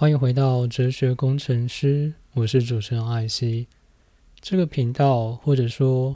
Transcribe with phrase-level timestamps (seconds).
[0.00, 3.66] 欢迎回到哲学工程师，我是主持人艾希。
[4.40, 6.14] 这个频道或者说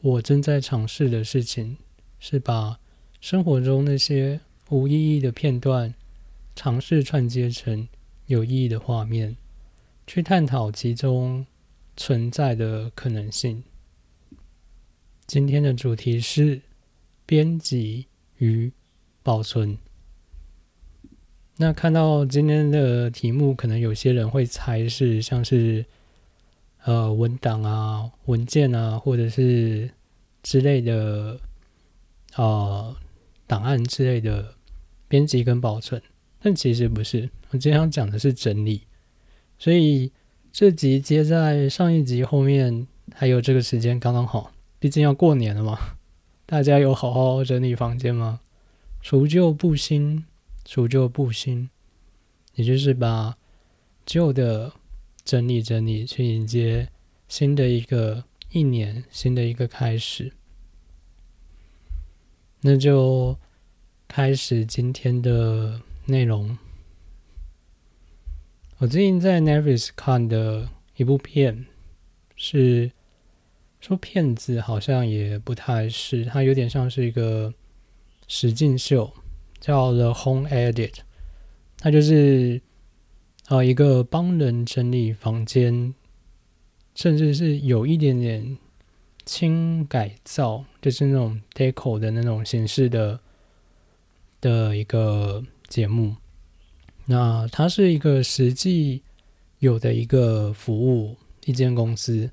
[0.00, 1.78] 我正在尝试的事情，
[2.20, 2.78] 是把
[3.20, 4.38] 生活中那些
[4.70, 5.92] 无意义的片段，
[6.54, 7.88] 尝试串接成
[8.26, 9.36] 有意义的画面，
[10.06, 11.44] 去探讨其中
[11.96, 13.64] 存在的可能性。
[15.26, 16.60] 今天的主题是
[17.26, 18.06] 编辑
[18.36, 18.70] 与
[19.24, 19.76] 保存。
[21.60, 25.84] 那看到今天的题目，可能有些人会猜是像是
[26.84, 29.90] 呃文档啊、文件啊，或者是
[30.40, 31.40] 之类的
[32.34, 32.96] 啊
[33.48, 34.54] 档案之类的
[35.08, 36.00] 编辑跟保存，
[36.40, 37.28] 但其实不是。
[37.50, 38.82] 我今天要讲的是整理，
[39.58, 40.12] 所以
[40.52, 45.76] 这集接在上一集后面，还有这个时间刚刚好，毕竟要过年了嘛。
[46.46, 48.38] 大家有好好整理房间吗？
[49.02, 50.24] 除旧布新。
[50.70, 51.70] 除旧布新，
[52.54, 53.38] 也就是把
[54.04, 54.70] 旧的
[55.24, 56.90] 整理整理，去迎接
[57.26, 60.30] 新的一个一年，新的一个开始。
[62.60, 63.38] 那就
[64.06, 66.58] 开始今天的内容。
[68.76, 71.64] 我最近在 Netflix 看的一部片，
[72.36, 72.92] 是
[73.80, 77.54] 说骗子好像也不太是，它有点像是一个
[78.26, 79.10] 实境秀。
[79.60, 80.94] 叫 The Home Edit，
[81.78, 82.62] 它就是
[83.48, 85.94] 呃一个帮人整理房间，
[86.94, 88.56] 甚至是有一点点
[89.24, 93.20] 轻改造，就是那种 deco 的那种形式的
[94.40, 96.14] 的一个节目。
[97.06, 99.02] 那它是一个实际
[99.58, 102.30] 有的一个服务，一间公司。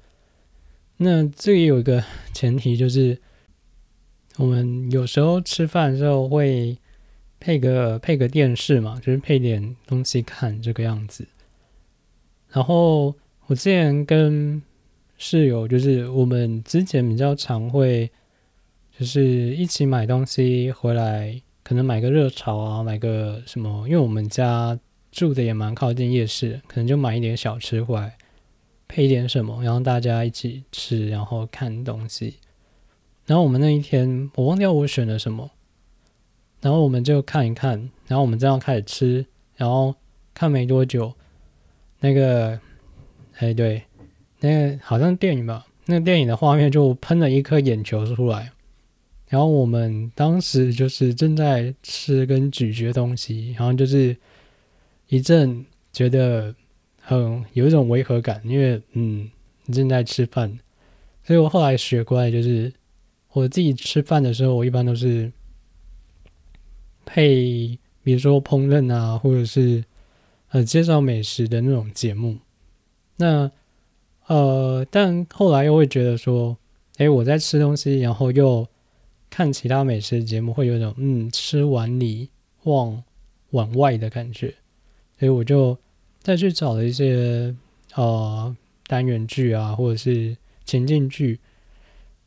[0.97, 3.19] 那这里有一个前提，就是
[4.37, 6.77] 我们有时候吃饭的时候会。
[7.39, 11.27] 配个配个电视嘛，就是配点东西看这个样子。
[12.49, 13.13] 然后
[13.47, 14.61] 我之前跟
[15.17, 18.09] 室友，就是我们之前比较常会，
[18.97, 19.23] 就是
[19.55, 24.79] 一起买东西回来，可能买个热炒啊，买个什么，因为我们家
[25.11, 28.17] 住的也蛮靠近夜市，可能就买一点小吃回来，
[28.87, 32.35] 配一点什么，然后大家一起吃，然后看东西。
[33.25, 35.51] 然后我们那一天，我忘掉我选了什么。
[36.65, 37.77] 然后我们就看一看，
[38.07, 39.23] 然后我们这样开始吃，
[39.55, 39.93] 然后
[40.33, 41.13] 看没多久，
[41.99, 42.59] 那个，
[43.37, 43.83] 哎对，
[44.39, 48.51] 那个好像电影吧，那个电影的画面就喷了一颗眼球出来，
[49.27, 54.17] 然后我们当时就是正在吃跟咀嚼东西，然后就是
[55.09, 56.51] 一阵觉得
[56.99, 59.29] 很有一种违和感，因为嗯
[59.71, 60.57] 正在吃饭，
[61.23, 62.73] 所以我后来学乖，就是
[63.33, 65.31] 我自己吃饭的时候，我一般都是。
[67.05, 69.83] 配，比如说烹饪啊，或者是
[70.49, 72.37] 呃介绍美食的那种节目。
[73.17, 73.49] 那
[74.27, 76.57] 呃，但后来又会觉得说，
[76.97, 78.67] 哎，我在吃东西，然后又
[79.29, 82.29] 看其他美食节目，会有种嗯吃碗里
[82.63, 83.03] 忘
[83.51, 84.53] 碗外的感觉。
[85.19, 85.77] 所以我就
[86.19, 87.55] 再去找了一些
[87.93, 88.55] 呃
[88.87, 91.39] 单元剧啊，或者是情境剧，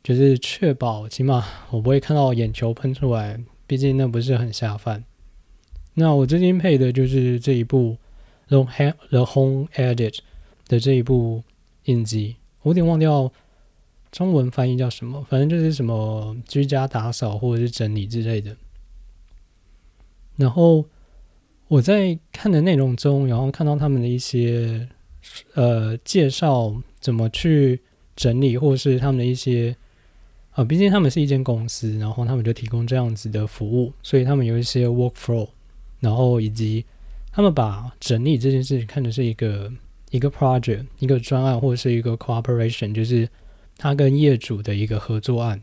[0.01, 3.39] 就是确保起码我不会看到眼球喷出来。
[3.69, 5.03] 毕竟那不是很下饭。
[5.93, 7.97] 那我最近配的就是这一部
[9.09, 9.95] 《The Home Edit》
[10.67, 11.43] 的这一部
[11.83, 13.31] 影集，我有点忘掉
[14.11, 18.57] 中文翻译叫什么，反正就是什么居家打扫或者是整理之类的。
[20.35, 20.85] 然后
[21.67, 24.89] 我在看的内容中，然后看到他们的一些
[25.53, 27.81] 呃介绍，怎么去
[28.15, 29.75] 整理，或是他们的一些。
[30.59, 35.47] 啊，毕竟他们是一间公司，然后他们就提供这样子的服务，所以他们有一些 workflow，
[36.01, 36.83] 然后以及
[37.31, 39.71] 他们把整理这件事情看的是一个
[40.11, 43.25] 一个 project，一个专案或者是一个 cooperation，就是
[43.77, 45.61] 他跟业主的一个合作案，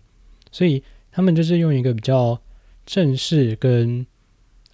[0.51, 2.41] 所以他们就是用一个比较
[2.87, 4.07] 正式跟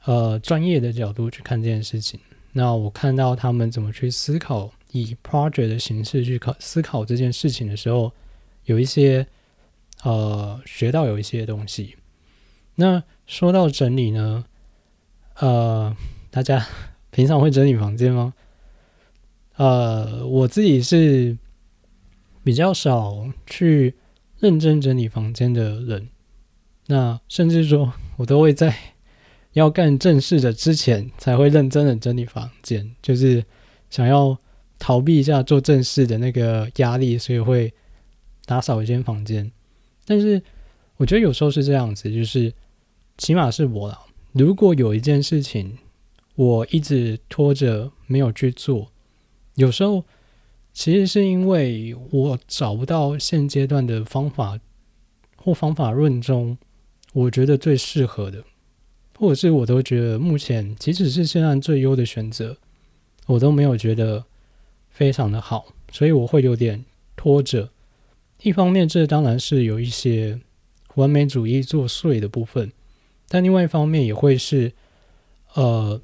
[0.05, 2.21] 呃专业的角度去看这件事情。
[2.53, 8.13] 那我看到他们怎么去思考以 project 的形式去考思考这件事情的时候，
[8.67, 9.27] 有一些。
[10.03, 11.97] 呃，学到有一些东西。
[12.75, 14.45] 那说到整理呢，
[15.37, 15.97] 呃，
[16.31, 16.67] 大家
[17.11, 18.35] 平常会整理房间吗？
[19.57, 21.37] 呃，我自己是
[22.43, 23.95] 比较少去
[24.39, 26.09] 认真整理房间的人。
[26.87, 28.75] 那甚至说我都会在
[29.53, 33.45] 要干正事的之前才会认真的整理房间，就是
[33.91, 34.37] 想要
[34.79, 37.73] 逃避一下做正事的那个压力，所以会
[38.47, 39.53] 打扫一间房间。
[40.05, 40.43] 但是
[40.97, 42.53] 我觉得有时候是这样子，就是
[43.19, 43.99] 起码是我啦。
[44.33, 45.79] 如果有一件事情
[46.35, 48.91] 我一直拖着没有去做，
[49.57, 50.05] 有时候
[50.73, 54.59] 其实是因为我找不到现阶段的方法
[55.37, 56.57] 或方法论中
[57.13, 58.43] 我觉得最适合的，
[59.19, 62.57] 或者是我都觉得目前即使是现在最优的选择，
[63.27, 64.25] 我都没有觉得
[64.89, 66.85] 非常的好，所以我会有点
[67.17, 67.69] 拖着。
[68.43, 70.41] 一方面，这当然是有一些
[70.95, 72.73] 完美主义作祟的部分，
[73.29, 74.73] 但另外一方面也会是
[75.55, 76.01] 呃。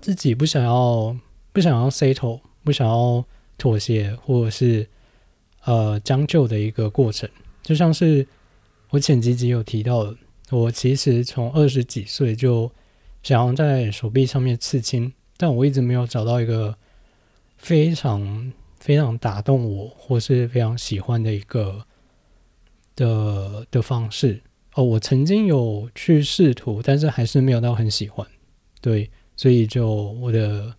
[0.00, 1.16] 自己不想要，
[1.50, 3.24] 不想要 settle，不想要
[3.56, 4.86] 妥协，或者是
[5.64, 7.26] 呃将就的一个过程，
[7.62, 8.28] 就像是
[8.90, 10.14] 我前几集有提到的，
[10.50, 12.70] 我其实从二十几岁就
[13.22, 16.76] 想要在手臂上面刺青，但我一直没有找到一个
[17.56, 18.52] 非常
[18.84, 21.86] 非常打动我，或是非常喜欢的一个
[22.94, 24.42] 的的方式。
[24.74, 28.26] 哦，我曾经有去试图，但是还是没有到很喜欢，
[28.82, 29.10] 对。
[29.36, 29.90] 所以，就
[30.20, 30.74] 我的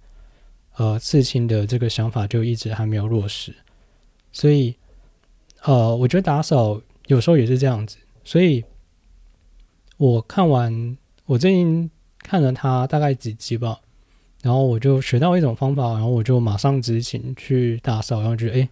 [0.76, 3.52] 呃刺青的这个想法就一直还没有落实。
[4.32, 4.76] 所以，
[5.64, 7.98] 呃，我觉得打扫有时候也是这样子。
[8.24, 8.64] 所以，
[9.98, 13.82] 我看完我最近看了他大概几集吧，
[14.46, 18.70] 然后我就学到一种方法，然后我就马上执行去打扫，然后觉得哎，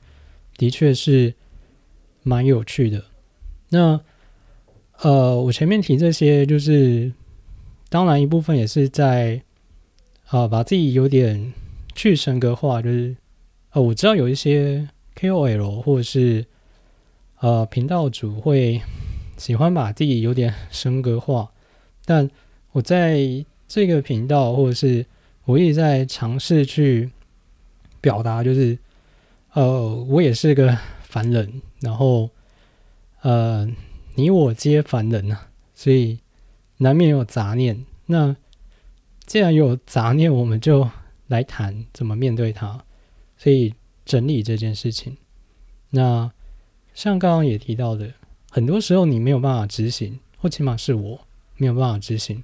[0.56, 1.34] 的确是
[2.22, 3.04] 蛮有趣的。
[3.70, 4.00] 那
[5.00, 7.12] 呃，我前面提这些，就是
[7.90, 9.42] 当然一部分也是在。
[10.28, 11.54] 啊，把自己有点
[11.94, 13.16] 去神格化，就是
[13.70, 16.44] 呃，我知道有一些 KOL 或者是
[17.40, 18.82] 呃频道主会
[19.38, 21.52] 喜欢把自己有点神格化，
[22.04, 22.28] 但
[22.72, 25.06] 我在这个频道或者是
[25.46, 27.12] 我一直在尝试去
[28.02, 28.78] 表达，就是
[29.54, 32.30] 呃，我也是个凡人，然后
[33.22, 33.68] 呃，
[34.16, 36.20] 你我皆凡人啊，所以
[36.78, 38.36] 难免有杂念，那。
[39.26, 40.88] 既然有杂念，我们就
[41.28, 42.84] 来谈怎么面对它。
[43.38, 43.74] 所以
[44.04, 45.16] 整理这件事情，
[45.92, 46.30] 那
[46.94, 48.14] 像刚刚也提到的，
[48.52, 51.22] 很多时候你没有办法执行，或起码是我
[51.56, 52.44] 没有办法执行，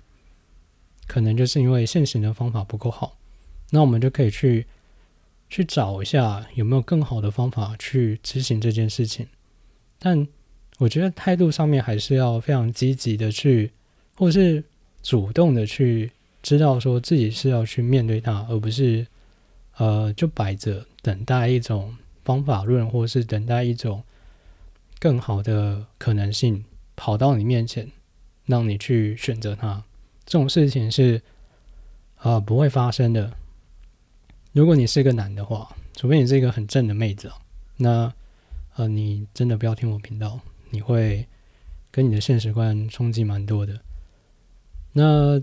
[1.10, 3.18] 可能就是因为现行的方法不够好。
[3.72, 4.66] 那我们就可以去
[5.50, 9.28] 去找一下有没有更好的方法去执行这件事情。
[9.98, 10.28] 但
[10.78, 13.72] 我觉得态度上面还是要非常积极的去，
[14.16, 14.64] 或是
[15.02, 16.12] 主动的去。
[16.42, 19.06] 知道说自己是要去面对它，而不是
[19.76, 24.02] 呃就摆着等待一种方法论，或是等待一种
[25.00, 26.64] 更好的可能性
[26.96, 27.92] 跑到你面前，
[28.46, 29.84] 让你去选择它。
[30.30, 31.22] 这种事情是
[32.16, 33.30] 啊不会发生的。
[34.54, 37.30] 如果你是个男的话，除非你是一个很正的妹子，
[37.76, 38.14] 那
[38.76, 40.40] 呃你真的不要听我频道，
[40.70, 41.26] 你会
[41.92, 43.78] 跟你的现实观冲击蛮多的。
[44.94, 45.42] 那。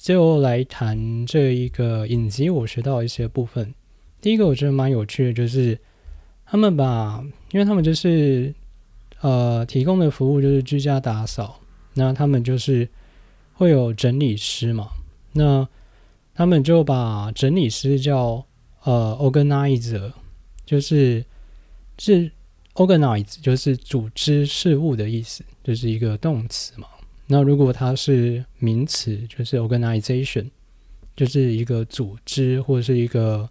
[0.00, 3.74] 就来谈这一个影集，我学到一些部分。
[4.20, 5.76] 第一个我觉得蛮有趣的，就是
[6.46, 7.20] 他们把，
[7.50, 8.54] 因为他们就是
[9.20, 11.58] 呃提供的服务就是居家打扫，
[11.94, 12.88] 那他们就是
[13.58, 14.88] 会有整理师嘛，
[15.32, 15.66] 那
[16.32, 18.46] 他们就把整理师叫
[18.84, 20.12] 呃 organizer，
[20.64, 21.24] 就是
[21.98, 22.30] 是
[22.74, 26.86] organize 就是组织事务的意思，就是一个动词嘛。
[27.26, 30.48] 那如果它是名词，就是 organization，
[31.16, 33.50] 就是一个组织或者是一个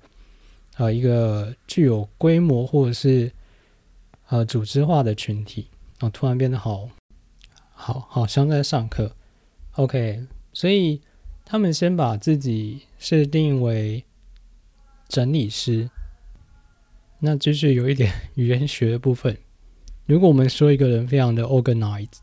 [0.77, 3.29] 呃一个具有规模或者是
[4.29, 5.67] 呃组织化的群体。
[5.99, 6.87] 哦，突然变得好
[7.73, 9.11] 好好像在上课。
[9.77, 11.01] OK，所以
[11.43, 14.03] 他们先把自己设定为
[15.07, 15.89] 整理师，
[17.21, 19.37] 那就是有一点 语言学的部分。
[20.05, 22.19] 如果我们说一个人非常的 organized。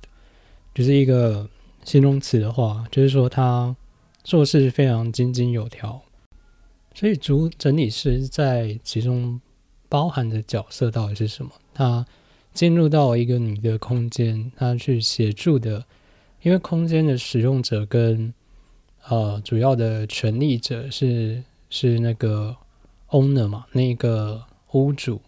[0.75, 1.49] 就是一个
[1.85, 3.77] 形容词的话，就是说他
[4.25, 6.03] 做事非常井井有条。
[6.93, 9.41] 所以主整理师在其中
[9.89, 11.53] 包含的角色到底是什么？
[11.73, 12.05] 他
[12.53, 15.87] 进入到一个你的空间，他去协助的，
[16.45, 18.33] 因为空间的使用者跟
[19.09, 22.57] 呃主要的权利者是是那个
[23.09, 25.21] owner 嘛，那个屋主，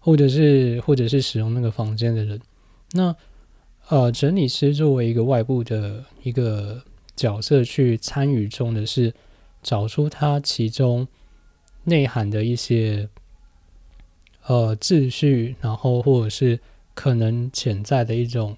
[0.00, 2.40] 或者是或者是使用那个房间的人，
[2.92, 3.14] 那。
[3.88, 6.80] 呃，整理师作为一个外部的一个
[7.16, 9.12] 角色去参与中的是
[9.64, 11.08] 找出它其中
[11.82, 13.08] 内涵的一些
[14.46, 16.60] 呃秩序，然后或者是
[16.94, 18.56] 可能潜在的一种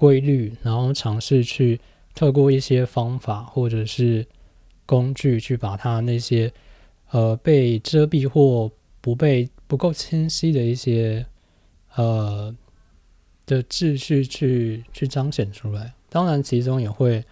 [0.00, 1.78] 规律，然后尝试去
[2.14, 4.26] 透过一些方法或者是
[4.86, 6.50] 工具去把它那些
[7.10, 11.26] 呃被遮蔽或不被不够清晰的一些
[11.96, 12.56] 呃。
[13.46, 17.24] 的秩序去去彰显出来，当然其中也会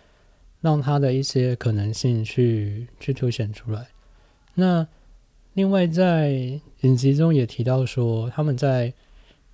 [0.61, 3.87] 让它的一些可能性去去凸显出来。
[4.55, 4.85] 那
[5.53, 8.93] 另外在影集中也提到说，他们在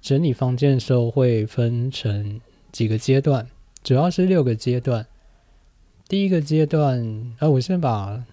[0.01, 2.41] 整理房间的时候会分成
[2.75, 3.49] 几个阶段，
[3.85, 5.07] 主要是六个阶段。
[6.09, 8.25] 第一个阶段，啊，我先把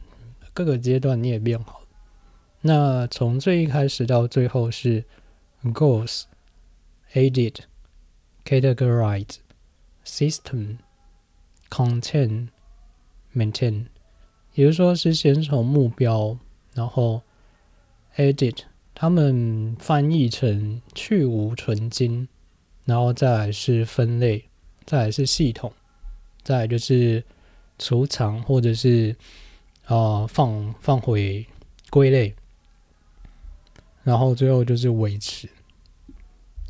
[0.51, 1.83] 各个阶段念一遍好。
[2.61, 5.05] 那从最一开始到最后是
[5.65, 6.23] goals,
[7.13, 7.57] edit,
[8.43, 9.35] categorize,
[10.03, 10.77] system,
[11.69, 12.47] content,
[13.35, 13.85] maintain。
[14.55, 16.39] 也就是说，是先从目标，
[16.73, 17.21] 然后
[18.15, 18.63] edit，
[18.95, 22.27] 他们翻译成去无存精，
[22.85, 24.43] 然后再来是分类，
[24.85, 25.71] 再来是系统，
[26.43, 27.23] 再来就是
[27.79, 29.15] 储藏或者是
[29.85, 31.45] 啊放放回
[31.89, 32.33] 归类，
[34.03, 35.49] 然后最后就是维持。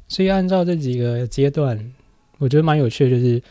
[0.07, 1.93] 所以按照这几个阶段，
[2.37, 3.41] 我觉得蛮有趣的，就是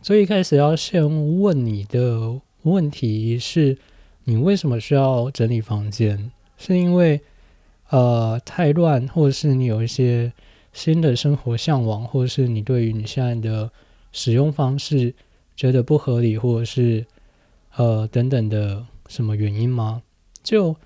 [0.00, 2.40] 最一开始要先问你的。
[2.62, 3.78] 问题是，
[4.24, 6.30] 你为什么需要整理房间？
[6.58, 7.18] 是因为
[7.88, 10.30] 呃太乱，或者是你有一些
[10.72, 13.70] 新的生活向往，或是你对于你现在的
[14.12, 15.14] 使用方式
[15.56, 17.04] 觉得不合理，或者是
[17.76, 20.02] 呃等等的什么原因吗？
[20.42, 20.76] 就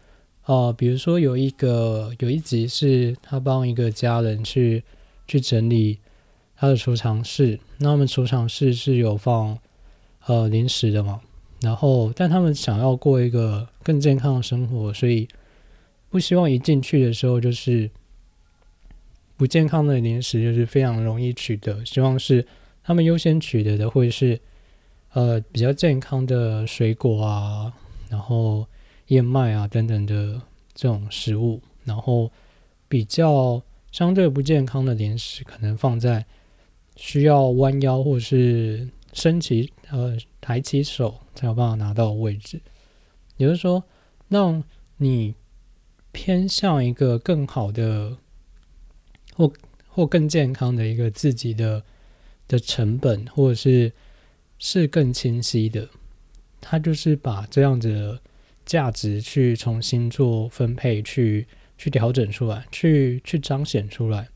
[0.47, 4.83] 呃比如说有一个有一集是他帮一个家人去
[5.27, 5.99] 去整理
[6.57, 9.59] 他的储藏室，那么储藏室是有放
[10.27, 11.21] 呃零食的嘛？
[11.61, 15.29] 然后，但他们想要过一个更健康的生活，所以
[16.09, 17.89] 不希望一进去的时候就是
[19.43, 21.85] 不健康的零食，就是非常容易取得。
[21.85, 22.47] 希望是
[22.81, 24.41] 他们优先取得的会是
[25.15, 27.73] 呃比较健康的水果啊，
[28.09, 28.65] 然后
[29.09, 30.41] 燕麦啊等等的
[30.75, 32.31] 这种食物，然后
[32.87, 36.25] 比较相对不健康的零食，可能放在
[36.95, 40.17] 需要弯腰或是升起呃。
[40.41, 42.61] 抬起手才有办法拿到位置，
[43.39, 43.85] 也就是说，
[44.29, 44.63] 让
[44.99, 45.37] 你
[46.11, 48.17] 偏向一个更好的
[49.35, 49.53] 或
[49.89, 51.83] 或更健康的一个自己的
[52.49, 53.93] 的成本，或者是
[54.59, 55.89] 是更清晰的。
[56.61, 58.21] 他就是把这样子的
[58.65, 61.47] 价值去重新做分配，去
[61.77, 64.29] 去调整出来，去去彰显出来。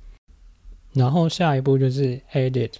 [0.93, 2.73] 然后下一步就是 edit，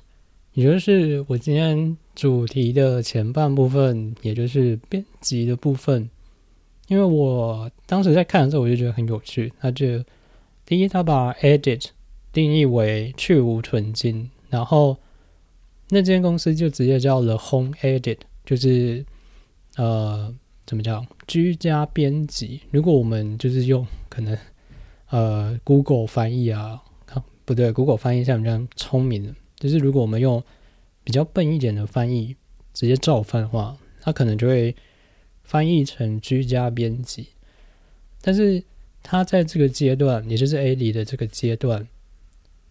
[0.55, 1.97] 也就是我今天。
[2.17, 6.09] 主题的前半部分，也就是编辑的部分，
[6.89, 9.53] 因为我当时在看的时候，我就觉得很有趣。
[9.61, 10.03] 他就
[10.65, 11.89] 第一，他把 edit
[12.37, 14.99] 定义为去无存金，然后
[15.89, 19.03] 那间公司就直接叫了 home edit，就是
[19.77, 20.35] 呃，
[20.67, 22.61] 怎么讲，居家编辑。
[22.71, 24.37] 如果我们就是用可能
[25.09, 26.83] 呃 Google 翻译啊，
[27.47, 30.45] 不对，Google 翻译像不像聪明的，就是如果我们用。
[31.07, 32.35] 比较笨一点的翻译，
[32.75, 34.75] 直接照翻的话，它可能就会
[35.45, 37.29] 翻译成居家编辑。
[38.21, 38.61] 但是
[39.05, 41.87] 他在这个阶段，也就是 A 里的这个阶段，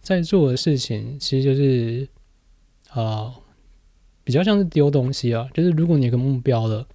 [0.06, 2.08] 在做的事情，其实就是
[2.90, 3.34] 啊，
[4.22, 5.48] 比较像是丢东西啊。
[5.52, 6.86] 就是如果你有个目标了，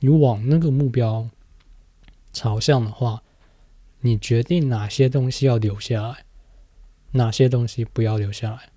[0.00, 1.28] 你往那个目标
[2.32, 3.22] 朝向的话，
[4.00, 6.24] 你决定哪些东西要留下来，
[7.10, 8.70] 哪些东西不要留下来。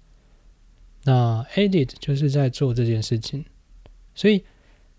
[1.06, 3.46] 那 edit 就是在做这件事情，
[4.14, 4.44] 所以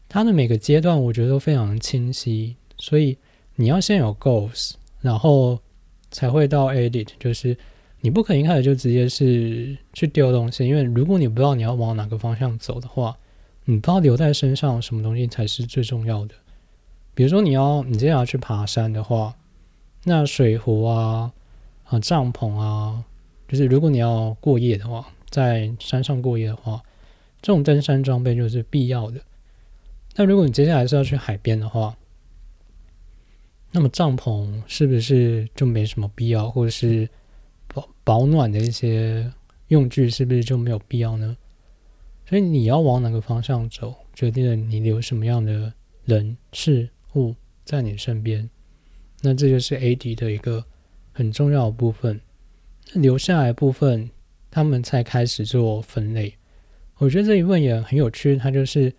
[0.08, 2.56] 它的每个阶段我觉得都非常清晰。
[2.78, 3.18] 所以
[3.56, 5.60] 你要先有 goals，然后
[6.10, 7.08] 才会到 edit。
[7.20, 7.54] 就是
[8.02, 13.16] 你不可能一开始就直接是去丢东西，因为如果你不知道你要往哪个方向走的话，
[13.64, 16.34] 你不知道留在身上什么东西才是最重要的。
[17.14, 19.34] 比如说你要你接下来去爬山的话，
[20.04, 21.32] 那水壶啊、
[21.84, 23.02] 啊帐篷啊，
[23.48, 25.06] 就是如果你要过夜的话。
[25.32, 26.82] 在山上过夜的话，
[27.40, 29.18] 这种登山装备就是必要的。
[30.14, 31.96] 那如果你接下来是要去海边的话，
[33.70, 37.08] 那么帐篷是不是就没什么必要，或者是
[38.04, 39.30] 保暖的一些
[39.68, 41.36] 用具是不是就没有必要呢？
[42.26, 45.72] 所以你要往哪个方向走，决定了你留什么样的
[46.04, 48.48] 人事物在你身边。
[49.20, 50.64] 那这就是 A D 的一个
[51.12, 52.20] 很重要的部分，
[52.92, 54.10] 那留下来部分。
[54.54, 56.36] 他们才开始做分类，
[56.98, 58.36] 我觉得这一问也很有趣。
[58.36, 58.92] 他就是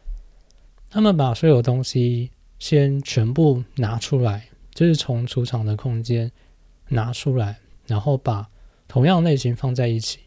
[0.90, 6.32] 他们把所有东西先全部拿出来，就是从储藏的空间
[6.88, 8.50] 拿出来，然后把
[8.94, 10.20] 同样类型放在一起。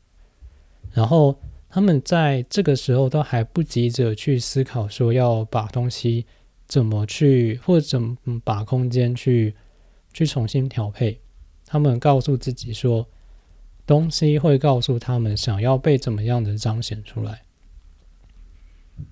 [0.93, 6.27] 然后他们在这个时候都还不急着去思考说要把东西
[6.67, 9.55] 怎么去或者怎么把空间去
[10.13, 11.21] 去重新调配。
[11.65, 13.07] 他们告诉自己说。
[13.87, 17.43] 东西会告诉他们想要被怎么样的彰显出来。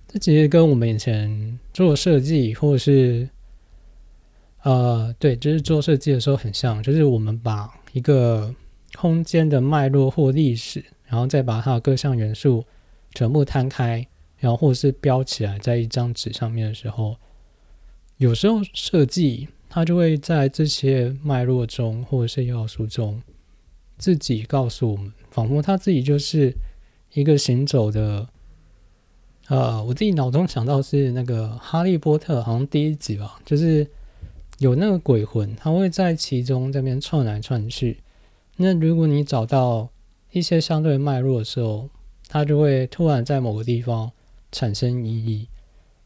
[0.08, 3.28] 这其实跟我们以前做设计或者是
[4.64, 8.52] 呃，对，就是做设计的时候很像，就是我们把一个
[8.96, 12.64] 空间的脉络或历史，然后再把它的各项元素
[13.14, 14.06] 全部摊开，
[14.38, 17.16] 然后或是标起来在一张纸上面的时候，
[18.16, 23.22] 有时候设计它就会在这些脉络中或者是要素中
[23.98, 26.54] 自己告诉我们，仿佛它自己就是
[27.12, 28.28] 一个行走的。
[29.48, 33.86] 呃，我自己脑中想到是那个《哈利波特》，好像第一集吧，就是。
[34.60, 37.98] 有那个鬼魂，他会在其中这边窜来窜去。
[38.56, 39.90] 那如果你找到
[40.30, 41.90] 一些相对脉络的时候，
[42.28, 44.12] 它就会突然在某个地方
[44.52, 45.48] 产生意义。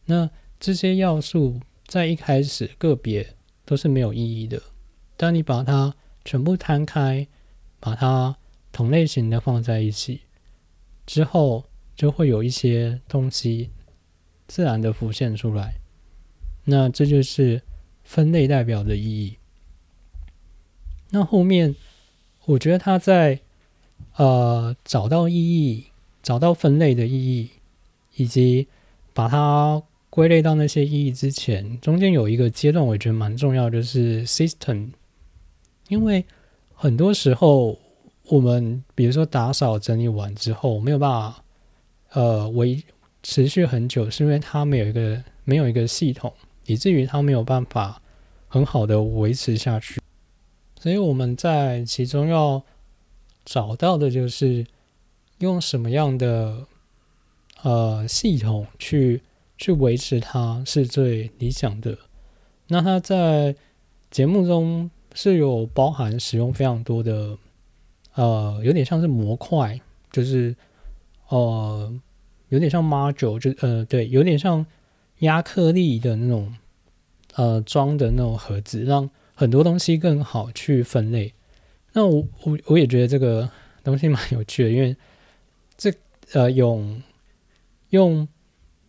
[0.07, 4.63] 那这些要素在一开始个别都是没有意义的，
[5.17, 7.27] 当你把它全部摊开，
[7.79, 8.37] 把它
[8.73, 10.23] 同类型的放在一起
[11.07, 11.65] 之后，
[11.95, 13.71] 就会有一些东西
[14.47, 15.75] 自然的浮现出来。
[16.65, 17.63] 那这就是。
[18.09, 19.37] 分类代表的意义。
[21.11, 21.77] 那后面，
[22.49, 23.39] 我觉得他在
[24.17, 25.85] 呃找到意义、
[26.23, 27.51] 找到分类的意义，
[28.17, 28.67] 以及
[29.13, 34.89] 把它归类到那些意义之前，中间有一个阶段，我觉得蛮重要，就是 system。
[35.89, 36.25] 因为
[36.75, 37.79] 很多时候，
[38.25, 41.45] 我们比如说打扫整理完之后，没有办法
[42.13, 42.83] 呃维
[43.23, 46.33] 持续很久，是因为它没有一个没有一个系统。
[46.65, 48.01] 以至于它没有办法
[48.47, 49.99] 很好的维持下去，
[50.81, 52.63] 所以我们在其中要
[53.45, 54.67] 找到的就是
[55.39, 56.67] 用什么样的
[57.63, 59.23] 呃系统去
[59.57, 61.99] 去维持它是最理想的。
[62.69, 63.55] 那它在
[64.11, 67.37] 节目中是有包含使用非常多的
[68.15, 69.81] 呃，有点像是模块，
[70.13, 70.55] 就是
[71.29, 71.93] 呃
[72.49, 74.65] 有点像 module，就呃对，有点像。
[75.23, 76.55] 亚克力的那种，
[77.35, 81.33] 呃，装的那种盒子，让很多东西更好去分类。
[81.93, 83.49] 那我我我也觉得这个
[83.85, 84.97] 东西蛮有趣的，因为
[85.77, 85.95] 这
[86.33, 87.01] 呃用
[87.91, 88.27] 用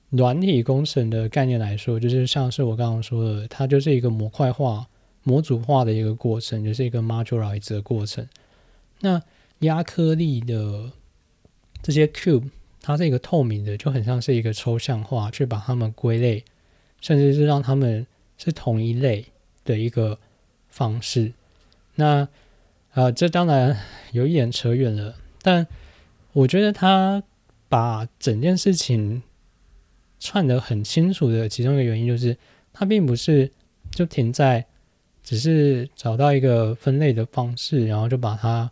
[0.09, 4.88] 软体工程的概念来说，就是像是我刚刚说的，它就是一个模块化、
[5.21, 8.27] 模组化的一个过程，就是一个 modularize 的过程。
[9.01, 9.21] 那
[9.59, 10.91] 亚克力的
[11.83, 12.49] 这些 cube。
[12.81, 16.45] 它是一个透明的，就很像是一个抽象化，去把它们归类，
[17.01, 18.07] 甚至是让它们
[18.38, 19.25] 是同一类
[19.65, 20.17] 的一个
[20.79, 21.33] 方式。
[21.95, 22.27] 那
[22.93, 23.77] 啊，这当然
[24.13, 25.67] 有一点扯远了，但
[26.31, 27.21] 我觉得他
[27.67, 29.21] 把整件事情
[30.19, 32.37] 串得很清楚的其中一个原因，就是
[32.71, 33.51] 他并不是
[33.91, 34.65] 就停在
[35.21, 38.69] 只是找到一个分类的方式，然后就把它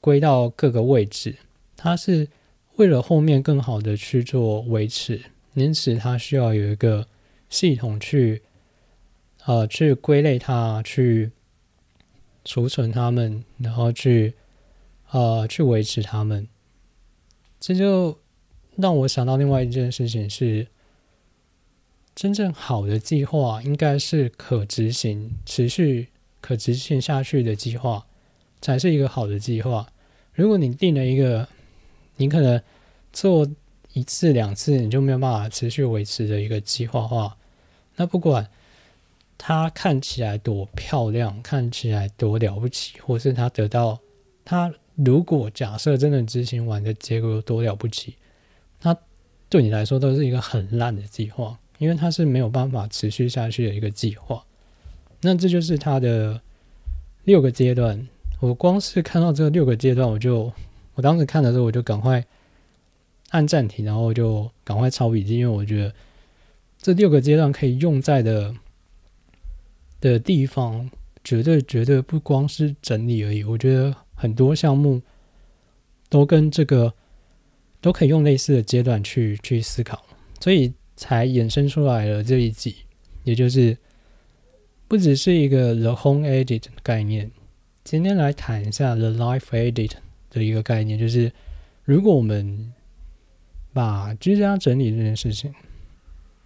[0.00, 1.36] 归到各个位置，
[1.76, 2.28] 他是。
[2.76, 5.20] 为了后面更好的去做维持，
[5.52, 7.06] 因此他需要有一个
[7.50, 8.40] 系统去，
[9.44, 11.32] 呃，去归类它，去
[12.44, 14.34] 储存它们，然后去，
[15.10, 16.46] 呃，去维持它们。
[17.58, 18.18] 这就
[18.76, 20.66] 让我想到另外一件事情是，
[22.14, 26.08] 真正好的计划应该是可执行、持续
[26.40, 28.06] 可执行下去的计划，
[28.60, 29.88] 才是一个好的计划。
[30.34, 31.48] 如果你定了一个，
[32.16, 32.62] 你可能
[33.12, 33.48] 做
[33.92, 37.36] 一次两次，你就没有办法持续维持的一个计划化。
[37.96, 38.48] 那不管
[39.44, 43.98] 它看起来多漂亮，看起来多了不起，或是它得到
[44.44, 48.14] 它如果假设真的执行完的结果有多了不起，
[48.78, 48.96] 它
[49.48, 54.44] 对你来说都是一个很烂的计划，因为它是没有办法持续下去的一个计划。
[55.22, 56.40] 那这就是它的
[57.24, 58.08] 六个阶段。
[58.38, 60.52] 我光是看到这六个阶段，我就。
[60.94, 62.22] 我当时看的时候，我就赶快
[63.30, 65.94] 按暂停，然后就赶快抄笔记，因为我觉得
[66.76, 68.54] 这六个阶段可以用在的
[70.02, 70.90] 的地方，
[71.24, 73.42] 绝对绝对不光是整理而已。
[73.42, 75.00] 我觉得很多项目
[76.10, 76.92] 都跟这个
[77.80, 80.04] 都可以用类似的阶段去去思考，
[80.40, 82.76] 所以才衍生出来了这一集，
[83.24, 83.78] 也就是
[84.86, 87.30] 不只是一个 the home edit 概念。
[87.82, 89.92] 今天来谈一下 the life edit。
[90.34, 91.30] 的一个概念就是，
[91.84, 92.72] 如果我们
[93.74, 95.54] 把居家整理这件事情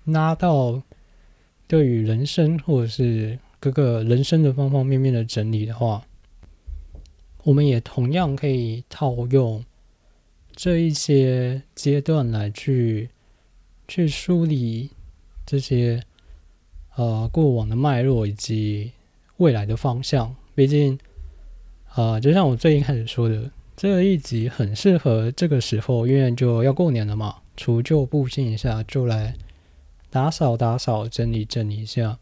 [0.07, 0.83] 拉到
[1.69, 6.05] 对于人生或者是各个人生的方方面面的整理的话，
[7.45, 9.65] 我们也同样可以套用
[10.55, 13.11] 这一些阶段来去
[13.89, 14.91] 去梳理
[15.45, 16.03] 这些
[16.95, 18.93] 呃过往的脉络以及
[19.39, 20.35] 未来的方向。
[20.55, 20.99] 毕竟，
[21.93, 23.51] 啊，就像我最一开始说的。
[23.77, 27.37] 这一集很适合这个时候，因为就要过年了嘛。
[27.59, 29.37] 除旧布新一下，就来
[30.09, 32.19] 打扫打扫、整理整理一下。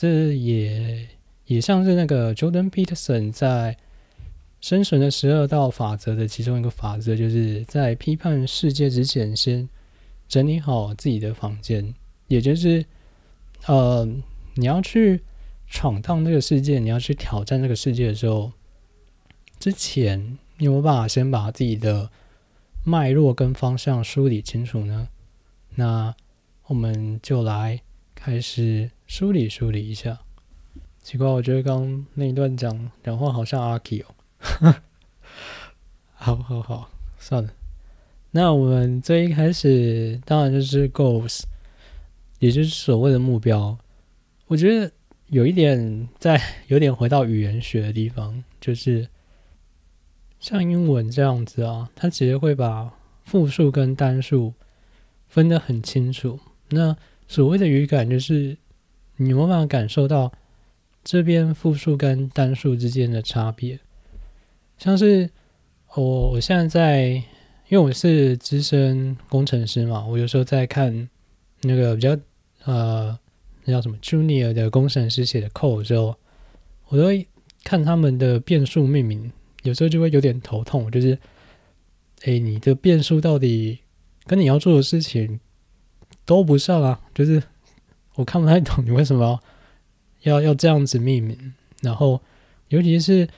[0.00, 1.06] 这也
[1.44, 3.76] 也像是那个 Jordan Peterson 在
[4.58, 9.68] 《生存的十二道法则》的其中一个法则，就是在批判世界之前，先
[10.26, 11.94] 整理好自己的房间。
[12.28, 12.82] 也就是，
[13.66, 14.08] 呃，
[14.54, 15.20] 你要去
[15.68, 18.52] 闯荡这个世界，你要去挑战这个世界的时候，
[19.58, 22.10] 之前你有没有办法先把自己的
[22.84, 25.08] 脉络跟方向梳理清楚呢？
[25.74, 26.14] 那
[26.68, 27.82] 我们就来
[28.22, 30.20] 开始梳理梳理一下。
[31.02, 34.74] 奇怪，我觉得刚那一段讲讲话好像阿 K 哦。
[36.12, 37.50] 好好好，算了。
[38.32, 41.44] 那我们最一开始当然就是 goals。
[42.40, 43.76] 也就是所谓的目标，
[44.46, 44.90] 我觉得
[45.26, 49.06] 有一点在 有点回到语言学的地方，就是
[50.38, 52.90] 像英文这样子啊，它其实会把
[53.24, 54.54] 复数跟单数
[55.28, 56.40] 分得很清楚。
[56.70, 56.96] 那
[57.30, 58.56] 所谓的语感，就是
[59.14, 60.32] 你有没办法感受到
[61.04, 63.78] 这边复数跟单数之间的差别？
[64.78, 65.30] 像是
[65.94, 67.06] 我我现在在，
[67.68, 71.08] 因为我是资深工程师嘛，我有时候在看
[71.60, 72.18] 那个比较。
[72.64, 73.18] 呃，
[73.64, 76.14] 那叫什么 Junior 的工程师写的 code 的时候，
[76.88, 77.26] 我都会
[77.64, 80.90] 看他们的变数命名，有时候就会有点头痛。
[80.90, 81.18] 就是，
[82.24, 83.78] 哎，你的变数到底
[84.26, 85.40] 跟你要做的事情
[86.24, 87.00] 都不上啊？
[87.14, 87.42] 就是
[88.14, 89.40] 我看不太懂 你为什么
[90.22, 91.54] 要要这样子命名。
[91.82, 92.20] 然后，
[92.68, 93.28] 尤其是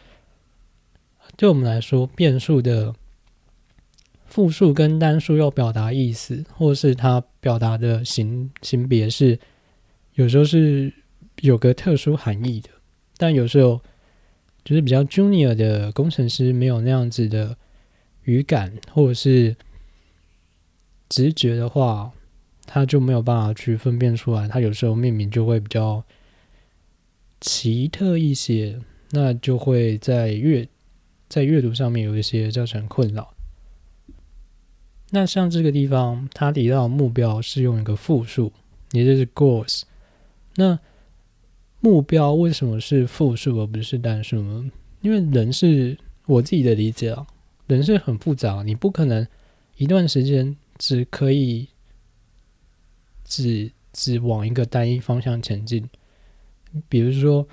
[1.37, 2.95] 对我们来说，变数的。
[4.25, 9.39] 复数跟单数要表达意思，或是它表达的形形别是，
[10.15, 10.91] 有时候是
[11.43, 12.71] 有个特殊含义的，
[13.19, 13.83] 但有时候
[14.65, 17.55] 就是比较 junior 的工程师没有那样子的
[18.23, 19.55] 语感或者是
[21.11, 22.11] 直觉的话，
[22.67, 24.49] 他就没有办法去分辨出来。
[24.49, 26.05] 他有时候命名就会比较
[27.41, 30.69] 奇特一些，那就会在阅
[31.29, 33.35] 在阅读上面有一些造成困扰。
[35.11, 38.51] 那像这个地方，他提到目标是用一个复数，
[38.93, 39.83] 也就是 goals。
[40.57, 40.79] 那
[41.81, 44.71] 目标为什么是复数而不是单数呢？
[45.01, 47.27] 因为人是我自己的理解啊，
[47.67, 49.27] 人是很复杂，你不可能
[49.77, 51.69] 一段时间只可以
[53.33, 55.89] 只只往一个单一方向前进。
[56.89, 57.47] 比如说，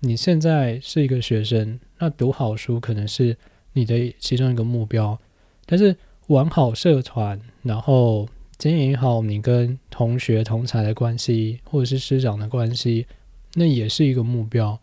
[0.00, 3.36] 你现在是一个学生，那读好书可能是
[3.72, 5.18] 你的其中一个目标，
[5.66, 5.96] 但是。
[6.28, 13.06] 玩好社团，然后经营好你跟同学同才的关系，或者是师长的关系，
[13.54, 14.76] 那也是一个目标。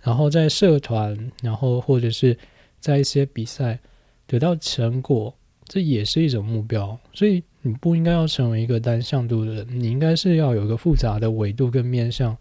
[0.00, 2.36] 然后在社团，然后或者是
[2.80, 3.78] 在一些比赛
[4.26, 5.32] 得到成果，
[5.68, 6.98] 这也是一种目标。
[7.12, 12.36] 所以你不应该要成为一个单向度的人，你应该是要有一个复杂的维度跟面向，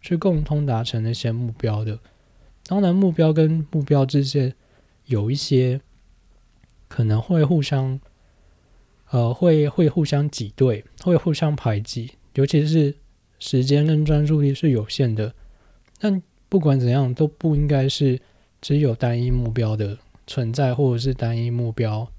[0.00, 1.98] 去共同达成那些目标的。
[2.66, 4.54] 当然，目标跟目标之间
[5.06, 5.80] 有一些。
[6.92, 8.00] 可能会互相，
[9.10, 12.96] 呃，会会互相挤兑，会互相排挤，尤其是
[13.38, 15.32] 时间跟专注力是有限的。
[16.00, 18.20] 但不管怎样，都不应该是
[18.60, 22.10] 只有单一目标的存在，或者是单一目标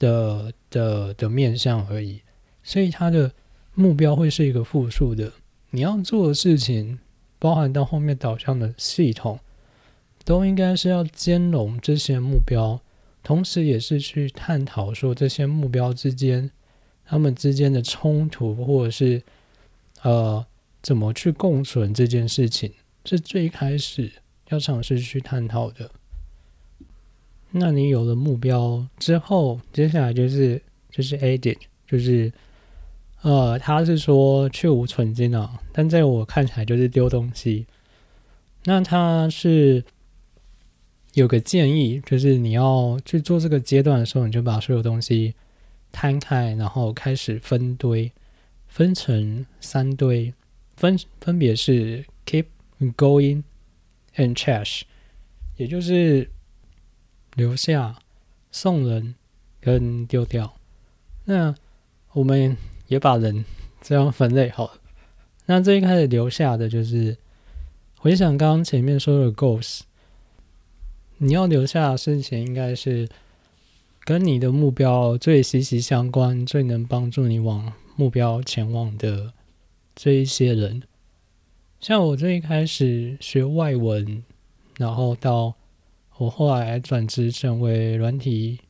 [0.00, 2.22] 的的的面向而已。
[2.64, 3.32] 所以，它的
[3.74, 5.32] 目标会是一个复数的。
[5.70, 6.98] 你要做的事情，
[7.38, 9.38] 包含到后面导向的系统，
[10.24, 12.80] 都应该是要兼容这些目标。
[13.22, 16.50] 同时，也是去探讨说这些目标之间，
[17.04, 19.22] 他们之间的冲突，或者是
[20.02, 20.44] 呃
[20.82, 22.72] 怎么去共存这件事情，
[23.04, 24.10] 是最开始
[24.48, 25.90] 要尝试去探讨的。
[27.52, 30.60] 那你有了目标之后，接下来就是
[30.90, 32.32] 就是 edit，就是
[33.22, 37.66] 呃，他是说去无存金啊，但在我看起来就是丢东西。
[38.64, 39.84] 那他是。
[41.14, 45.34] 有个建议，就是你要去做这个阶段的时候，你就把所有东西
[45.90, 48.12] 摊开，然后开始分堆，
[48.68, 50.32] 分成三堆，
[50.76, 52.44] 分分别是 keep
[52.96, 53.42] going
[54.14, 54.82] and trash，
[55.56, 56.30] 也就是
[57.34, 57.96] 留下、
[58.50, 59.14] 送人
[59.60, 60.54] 跟丢掉。
[61.24, 61.54] 那
[62.12, 62.56] 我们
[62.88, 63.44] 也把人
[63.80, 64.72] 这样分类好。
[65.46, 67.16] 那最一开始留下的就是
[67.98, 69.80] 回想刚刚前面说的 goals。
[71.18, 73.08] 你要留下的事情，应该是
[74.04, 79.34] 跟你的目标最息息相关、最能帮助你往目标前往的
[79.94, 80.82] 这一些人。
[81.78, 84.24] 像我最一开始学外文，
[84.78, 85.54] 然后到
[86.20, 88.60] 我后来转职成为软体，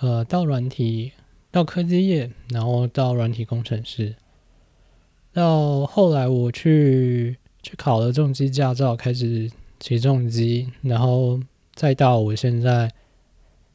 [0.00, 1.10] 呃，到软体，
[1.50, 4.14] 到科技业，然后到软体工程师，
[5.32, 11.40] 到后来我去去考了重机驾照，开始骑重机，然后
[11.74, 12.92] 再到我现在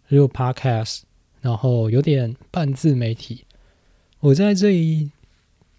[0.09, 1.01] 录 Podcast，
[1.41, 3.45] 然后有点半自媒体。
[4.19, 5.09] 我在这一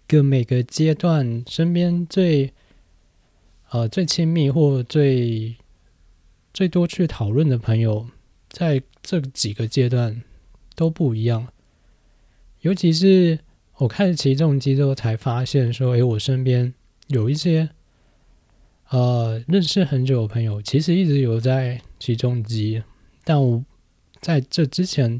[0.09, 2.51] 个每个阶段，身边最
[3.69, 5.55] 呃最亲密或最
[6.53, 8.07] 最多去讨论的朋友，
[8.49, 10.21] 在这几个阶段
[10.75, 11.47] 都不一样。
[12.61, 13.39] 尤其是
[13.77, 16.73] 我开始骑重机之后，才发现说，诶，我身边
[17.07, 17.69] 有一些
[18.89, 22.83] 呃认识很久的朋友，其实一直有在骑重机，
[23.23, 23.65] 但我
[24.21, 25.19] 在这之前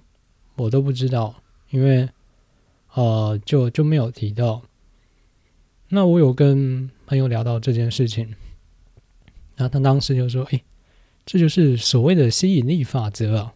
[0.56, 1.42] 我都不知道，
[1.72, 2.08] 因为
[2.94, 4.62] 呃就就没有提到。
[5.90, 8.28] 那我有跟朋友聊到这件事情，
[9.56, 10.64] 然后他当时就说：“诶，
[11.26, 13.54] 这就是所谓的吸引力法则啊！”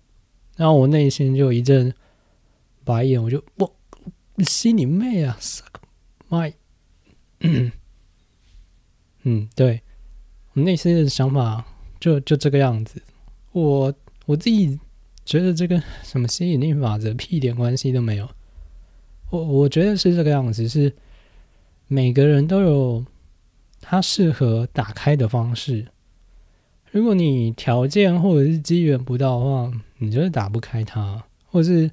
[0.55, 1.93] 然后我内心就一阵
[2.83, 3.73] 白眼，我就我。
[4.45, 5.63] 吸你妹啊！suck
[6.29, 6.53] my，
[9.23, 9.81] 嗯，对，
[10.53, 11.65] 我内心的想法
[11.99, 13.01] 就就这个样子。
[13.51, 13.91] 我
[14.27, 14.79] 我自己
[15.25, 18.29] 觉得这个什么吸引力法则屁一点关系都没有。
[19.31, 20.95] 我我觉得是这个样子，是
[21.87, 23.03] 每个人都有
[23.81, 25.87] 他适合打开的方式。
[26.97, 31.89] 如果你条件或者是机缘不到的话，你就是打不开它，或者是。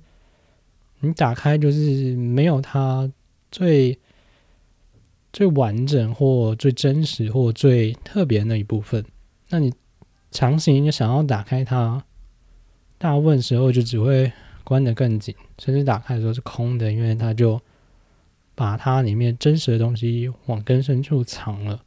[1.01, 3.13] 你打开就是没有它
[3.51, 3.99] 最
[5.35, 9.05] 最完整或最真实或最特别那一部分。
[9.51, 9.71] 那你
[10.31, 12.03] 强行想要打开它，
[12.97, 17.61] 大部分时候就只会关得更紧，甚至打开的时候是空的，因为它就
[18.55, 21.83] 把它里面真实的东西往更深处藏了。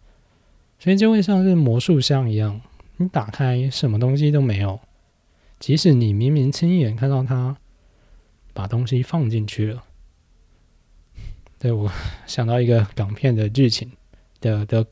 [0.77, 2.61] 所以就会像是魔术箱一样，
[2.97, 4.79] 你打开什么东西都没有，
[5.59, 7.57] 即使你明明亲眼看到他。
[8.53, 9.83] 把东西放进去了，
[11.59, 11.91] 对我
[12.25, 13.91] 想到一个港片的剧情
[14.41, 14.83] 的的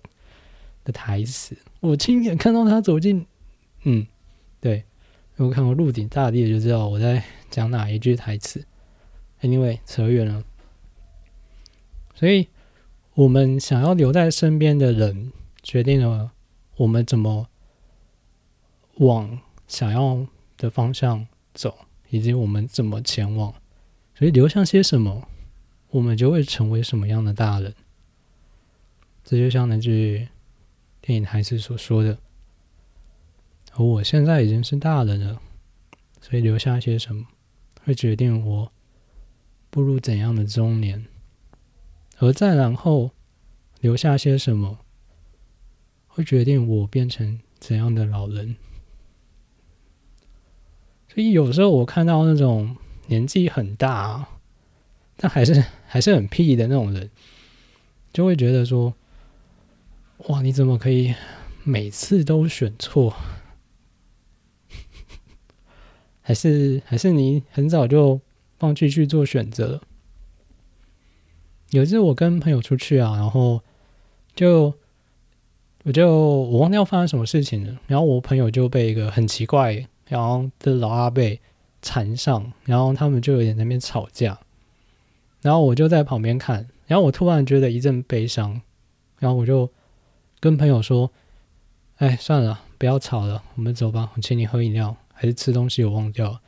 [0.84, 3.26] 的台词，我亲眼看到他走进，
[3.82, 4.06] 嗯，
[4.62, 4.84] 对，
[5.38, 8.64] 我看过《鹿鼎大帝》就知道我在讲哪一句台词。
[9.42, 10.44] Anyway，扯远了，
[12.14, 12.48] 所以
[13.16, 15.32] 我们想要留在身边的人，
[15.64, 16.34] 决定了
[16.78, 17.50] 我们怎么
[18.96, 20.26] 往想要
[20.58, 21.78] 的方向走。
[22.12, 23.54] 以及我们怎么前往，
[24.14, 25.28] 所以留下些什么，
[25.90, 27.74] 我们就会成为什么样的大人。
[29.24, 30.30] 这就像那句
[31.02, 32.20] 电影台词所说的
[33.74, 35.42] ：“而我现在已经是大人了，
[36.22, 37.26] 所以留下些什么，
[37.84, 38.72] 会决定我
[39.70, 41.08] 步入怎样的中年，
[42.20, 43.12] 而再然后
[43.82, 44.78] 留下些什么，
[46.08, 48.56] 会决定我变成怎样的老人。”
[51.16, 52.76] 所以有时候我看到那种
[53.08, 54.28] 年纪很大，
[55.16, 57.10] 但还是还是很屁的那种人，
[58.12, 58.94] 就会觉得说
[60.28, 61.16] ：“哇，你怎么可以
[61.64, 63.16] 每次都选错？
[66.22, 68.20] 还是还是你很早就
[68.60, 69.80] 放弃去做选择？”
[71.72, 73.64] 有一次我跟朋友出去啊，然后
[74.36, 74.74] 就
[75.84, 79.88] 我就我忘掉发生什么事情了，然后我朋友就被一个很奇怪。
[80.08, 81.40] 然后的老阿贝
[81.82, 84.40] 缠上，然后他们就有点那边吵架，
[85.42, 88.62] 然后我就在旁边看，然后我突然觉得一阵悲伤，
[89.20, 89.70] 然后我就
[90.40, 91.12] 跟朋友说
[91.98, 96.42] ：“哎，算了，不要吵了，我们走吧，我请你喝饮料还是吃东西，我忘掉了。”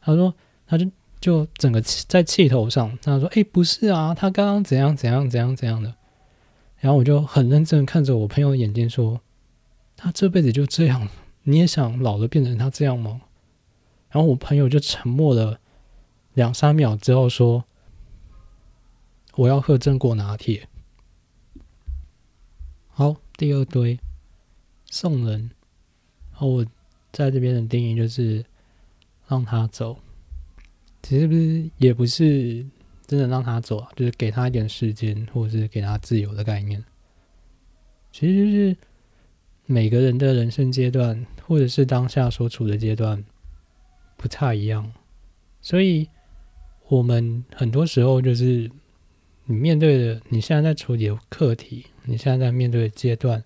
[0.00, 0.34] 他说
[0.66, 0.90] ：“他就
[1.20, 5.94] 就整个在气头上，他说：‘哎，不是啊，他刚刚怎样怎样怎样怎样的。’
[6.78, 9.20] 然后我就很认真看着我朋友的眼睛说
[9.96, 11.08] ：‘他这辈子就这样。’
[11.48, 13.20] 你也想老了变成他这样吗？
[14.10, 15.60] 然后我朋友就沉默了
[16.34, 17.64] 两三秒之后说
[19.36, 20.68] ：“我要喝榛果拿铁。”
[22.90, 23.96] 好，第二堆
[24.90, 25.52] 送人。
[26.32, 26.66] 然后我
[27.12, 28.44] 在这边的定义就是
[29.28, 29.96] 让他走，
[31.04, 32.66] 其实不是也不是
[33.06, 36.84] 真的让他走啊，就是给他一点时间，或者是给他自由的概念。
[38.10, 38.76] 其实就是。
[39.68, 43.24] 每个人的人生阶段，或者是当下所处的阶段，
[44.16, 44.92] 不太一样，
[45.60, 46.08] 所以
[46.88, 48.70] 我们很多时候就是
[49.44, 53.44] 你面对的，你现在在处理的课题，你现在在面对的阶段，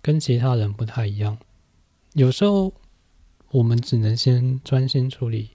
[0.00, 1.38] 跟其他人不太一样。
[2.14, 2.72] 有时候
[3.50, 5.50] 我们只能先专心处理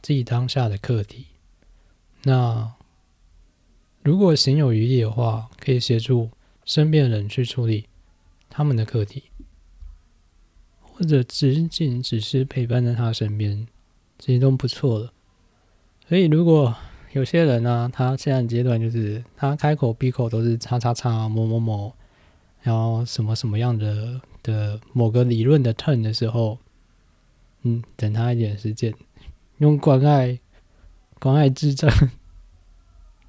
[0.00, 1.26] 自己当下的课题。
[2.22, 2.72] 那
[4.02, 6.30] 如果行有余力的话，可以协助
[6.64, 7.86] 身边的人去处理。
[8.50, 9.24] 他们的课题，
[10.98, 13.68] 或者仅仅只是陪伴在他身边，
[14.18, 15.12] 其实都不错了。
[16.08, 16.74] 所以如果
[17.12, 21.94] 有些人呢，他现在阶段就是他开口闭口都是叉叉叉某某某，
[22.62, 26.58] 然后什么什么样的的某个理论的 turn 的时候，
[27.62, 28.92] 嗯，等他一点时间，
[29.58, 30.40] 用关爱
[31.20, 31.88] 关爱智障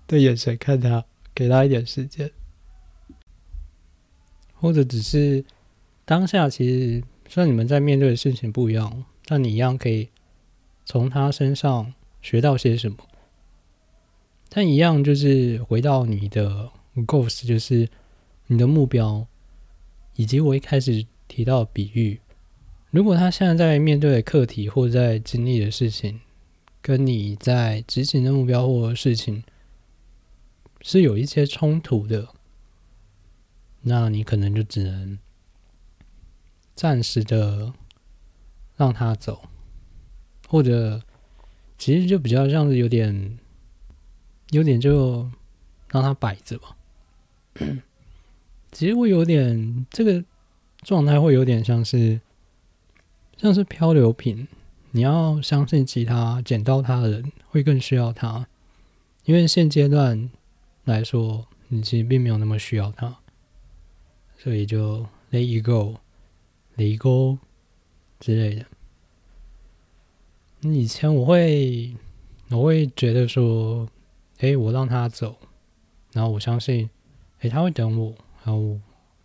[0.08, 1.05] 的眼神看他，
[1.36, 2.32] 给他一点时间，
[4.55, 5.45] 或者只是
[6.03, 10.10] 当下，其实虽然你们在面对的事情不一样，但你一样可以
[10.84, 11.94] 从他身上。
[12.22, 12.98] 学到些什么？
[14.50, 16.70] 但一样就是回到你的
[17.08, 17.88] goals，就是
[18.48, 19.26] 你的目标，
[20.18, 22.20] 以及我一开始提到比喻。
[22.92, 26.20] 如果他现在在面对的课题或在经历的事情，
[26.82, 29.42] 跟你在执行的目标或事情
[30.82, 32.28] 是有一些冲突的，
[33.84, 35.18] 那你可能就只能
[36.80, 37.74] 暂时的
[38.78, 39.42] 让他走，
[40.48, 41.02] 或者。
[41.82, 43.39] 其实就比较像是有点，
[44.50, 45.32] 有点就
[45.89, 46.76] 让他摆着吧。
[48.74, 50.22] 其实会有点这个
[50.82, 52.20] 状态会有点像是，
[53.38, 54.46] 像是漂流瓶。
[54.92, 58.46] 你要相信其他捡到它的人会更需要它，
[59.24, 60.30] 因为现阶段
[60.84, 63.15] 来说，你其实并没有那么需要它，
[64.38, 65.96] 所以就 let it go
[66.80, 67.38] 雷沟
[68.22, 68.65] 之类的。
[70.62, 71.94] 以前我会，
[72.50, 73.88] 我会觉得说，
[74.39, 75.38] 哎，我让他走，
[76.13, 76.89] 然后我相信，
[77.39, 78.15] 哎，他会等我，
[78.46, 78.80] 然后，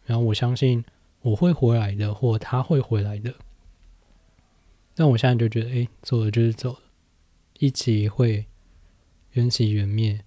[0.04, 0.84] 然后我相信
[1.22, 3.32] 我会回来的，或他会回来的。
[4.96, 6.80] 但我现在就觉得，哎，走了就是走了，
[7.60, 8.46] 一起会
[9.32, 10.20] 缘起缘灭，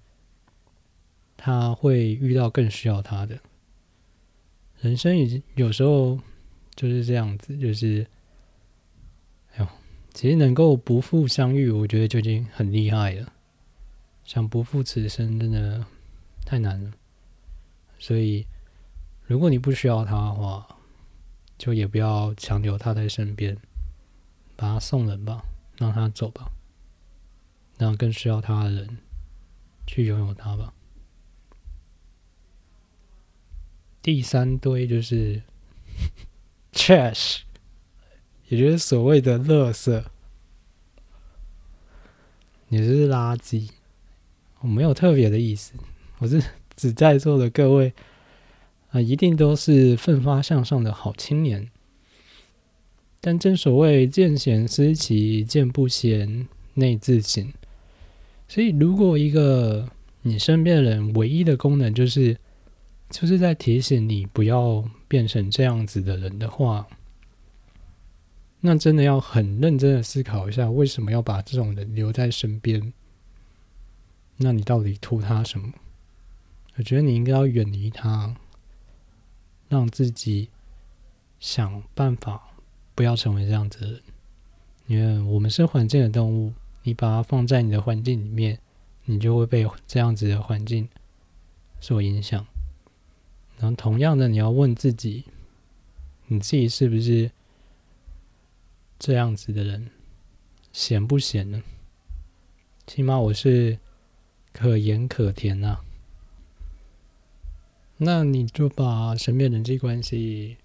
[1.36, 3.40] 他会遇到更需要他的。
[4.80, 6.20] 人生已经有时候
[6.78, 8.08] 就是这样子，就是。
[9.52, 9.68] 哎呦
[10.14, 13.34] 其实能够不负相遇，我觉得就已经很厉害了。
[14.24, 15.86] 想不负此生，真的
[16.46, 16.92] 太难了。
[18.00, 18.46] 所以，
[19.26, 20.78] 如果你不需要他的话，
[21.58, 23.58] 就也不要强留他在身边，
[24.56, 25.44] 把他送人吧，
[25.78, 26.52] 让他走吧，
[27.78, 28.98] 让更需要他的人
[29.88, 30.74] 去拥有他吧。
[34.02, 35.42] 第三堆就是
[36.78, 37.40] trash。
[38.50, 40.04] 也就是所谓的“垃圾”，
[42.70, 43.70] 也就是垃圾。
[44.62, 45.74] 我没有特别的意思，
[46.20, 46.42] 我是
[46.76, 47.94] 指在座的各位
[48.92, 51.70] 啊，一定都是奋发向上的好青年。
[53.20, 57.52] 但正所谓“见贤思齐，见不贤内自省”。
[58.48, 59.90] 所以，如果一个
[60.22, 62.38] 你身边的人唯一的功能就是，
[63.10, 66.88] 就是在提醒你不要变成这样子的人的话，
[68.60, 72.92] 那真的要很认真的思考一下，为什么要把这种人留在身边？
[74.36, 75.72] 那你到底图他什么？
[76.76, 78.36] 我觉得你应该要远离他，
[79.70, 80.50] 让自己
[81.40, 82.50] 想办法
[82.94, 84.02] 不要成为这样子的人。
[84.86, 88.60] 因为我们是环境的动物，你把它放在你的环境里面，
[89.06, 90.88] 你就会被这样子的环境
[91.80, 92.46] 所影响。
[93.60, 95.26] 然后同样的，你要问自己，
[96.28, 97.32] 你自己是不是？
[99.00, 99.92] 这样子的人，
[100.74, 101.62] 闲不闲呢？
[102.88, 103.78] 起码我是
[104.52, 105.78] 可盐可甜呐。
[107.98, 110.58] 那你就把身边人际关系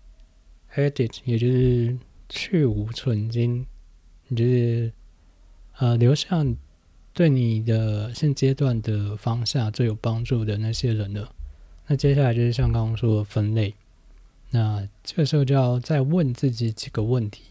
[0.74, 1.98] edit，也就是
[2.30, 3.66] 去无存精，
[4.30, 4.90] 就是
[5.76, 6.42] 呃留下
[7.12, 11.34] 对你的现阶段的方向最有帮助的那些人了。
[11.92, 13.74] 那接下来就是像刚刚说的分类，
[14.48, 17.42] 那这个时候就要再问自己几个问题。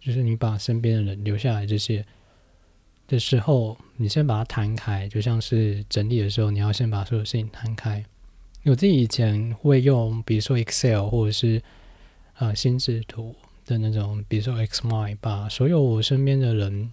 [0.00, 2.02] 就是你把身边的人留下来这些
[3.06, 8.02] 的时候，你先把它摊开，就像是整理的时候，你要先把所有事情摊开。
[8.64, 11.62] 我自己以前会用，比如说 Excel 或者是
[12.36, 13.34] 啊心智图
[13.66, 16.90] 的那种，比如说 x m y 把所有我身边的人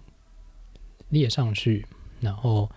[1.08, 1.86] 列上去，
[2.20, 2.70] 然后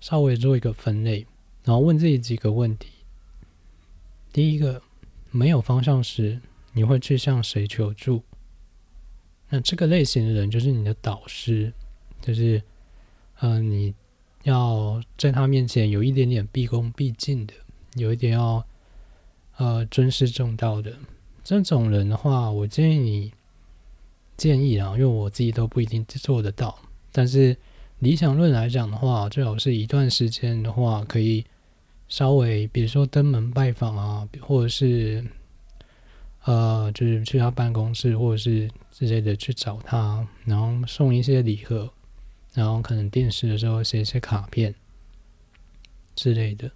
[0.00, 1.26] 稍微做一个分类，
[1.64, 2.88] 然后问自己几个问题。
[4.34, 4.82] 第一个，
[5.30, 6.40] 没有方向时，
[6.72, 8.20] 你会去向谁求助？
[9.48, 11.72] 那这个类型的人就是你的导师，
[12.20, 12.60] 就是，
[13.38, 13.94] 嗯，你
[14.42, 17.54] 要在他面前有一点点毕恭毕敬的，
[17.94, 18.66] 有一点要，
[19.56, 20.92] 呃，尊师重道的
[21.44, 23.32] 这种人的话，我建议你
[24.36, 26.76] 建议啊，因为我自己都不一定做得到，
[27.12, 27.56] 但是
[28.00, 31.46] 理想论来讲的话，最好是一段时间的话，可以
[32.14, 35.24] 稍微，比如说登门拜访啊，或者是。
[36.44, 41.90] 呃，就是去他办公室或者是之类的去找他，然后送一些礼盒，
[42.52, 44.74] 然后可能电视的时候写一些卡片
[46.14, 46.70] 之类的。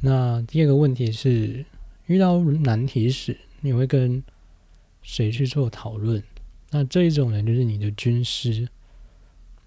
[0.00, 1.62] 那第二个问题是，
[2.06, 4.24] 遇到难题时，你会跟
[5.02, 6.22] 谁去做讨论？
[6.70, 8.66] 那这一种人就是你的军师。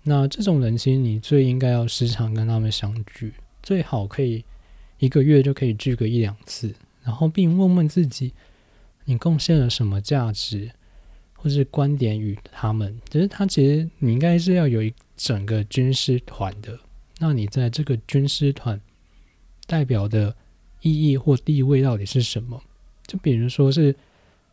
[0.01, 4.43] 那这种人，其实你最应该要时常跟他们相聚，最好可以
[4.99, 6.73] 一个月就可以聚个一两次，
[7.03, 8.33] 然后并问问自己，
[9.05, 10.71] 你贡献了什么价值，
[11.33, 12.99] 或是观点与他们。
[13.09, 16.79] 就是他其实你应该是要有一整个军师团的。
[17.19, 18.79] 那你在这个军师团
[19.67, 20.35] 代表的
[20.81, 22.61] 意义或地位到底是什么？
[23.07, 23.95] 就比如说是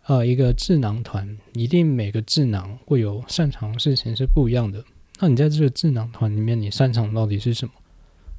[0.07, 4.84] 呃一个智囊团，一定每个智囊会有擅长的事情是不一样的。
[5.18, 7.72] 那你在这个智囊团里面，你擅长到底是什么？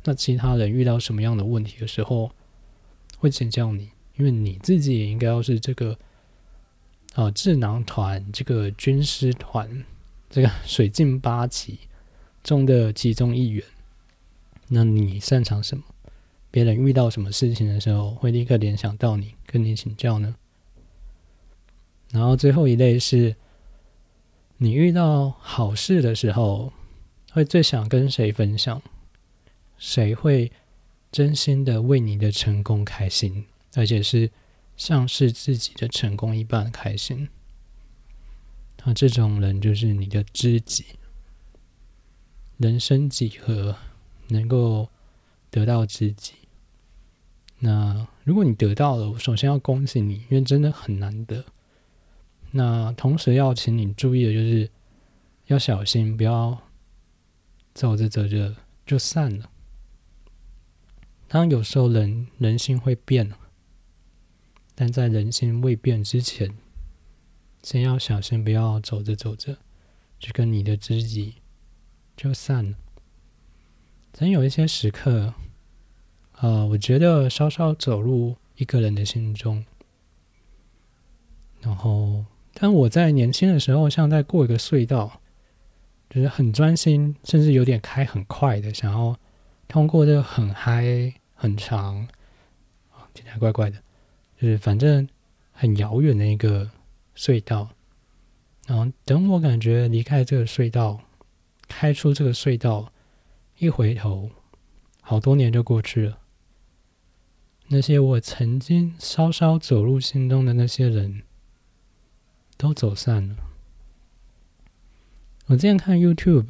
[0.04, 2.32] 那其他人遇到什么样的问题的时候，
[3.18, 3.90] 会请教你？
[4.18, 5.98] 因为你自己也应该要是这个
[7.16, 9.84] 啊智囊团这个军师团
[10.30, 11.80] 这个水镜八旗
[12.44, 13.64] 中的其中一员。
[14.68, 15.84] 那你擅长什么？
[16.52, 20.36] 别人遇到什么事情的时候，会立刻联想到你，跟你请教呢？
[22.12, 23.36] 然后最后一类是。
[24.58, 26.72] 你遇到好事的时候，
[27.32, 28.82] 会最想跟谁分享？
[29.84, 30.50] 谁会
[31.12, 34.32] 真心的为你的成功开心，而且是
[34.78, 37.28] 像是自己的成功一般开心？
[38.86, 40.86] 那这种人就是你的知己。
[42.56, 43.76] 人生几何
[44.30, 44.88] 能够
[45.50, 46.36] 得到知己？
[47.60, 51.44] 那如果你得到了，我首先要恭喜你，因为真的很难得。
[52.52, 54.72] 那同时要请你注意的就是，
[55.48, 56.58] 要小心，不要
[57.74, 58.56] 走着走着
[58.86, 59.50] 就散了。
[61.34, 63.32] 当有时候人人心会变，
[64.76, 66.56] 但在人心未变之前，
[67.64, 69.58] 先要小心，不要走着走着
[70.20, 71.38] 就跟你的知己
[72.16, 72.78] 就散了。
[74.14, 75.34] 曾有一些时刻，
[76.34, 79.66] 啊，我觉得稍稍走入一个人的心中，
[81.62, 82.26] 然后。
[82.54, 85.20] 但我在年轻的时候，像在过一个隧道，
[86.12, 89.18] 就是很专心，甚至有点开很快的，想要
[89.68, 92.08] 通过这个很嗨、很长，
[92.90, 93.78] 啊听起来怪怪的，
[94.40, 95.06] 就是反正
[95.52, 96.72] 很遥远的一个
[97.18, 97.68] 隧道。
[98.66, 101.02] 然后等我感觉离开这个隧道，
[101.68, 102.94] 开出这个隧道，
[103.58, 104.32] 一回头，
[105.02, 106.20] 好多年就过去了。
[107.68, 111.24] 那些我曾经稍稍走入心中的那些人。
[112.56, 113.36] 都走散了。
[115.48, 116.46] 我之前看 YouTube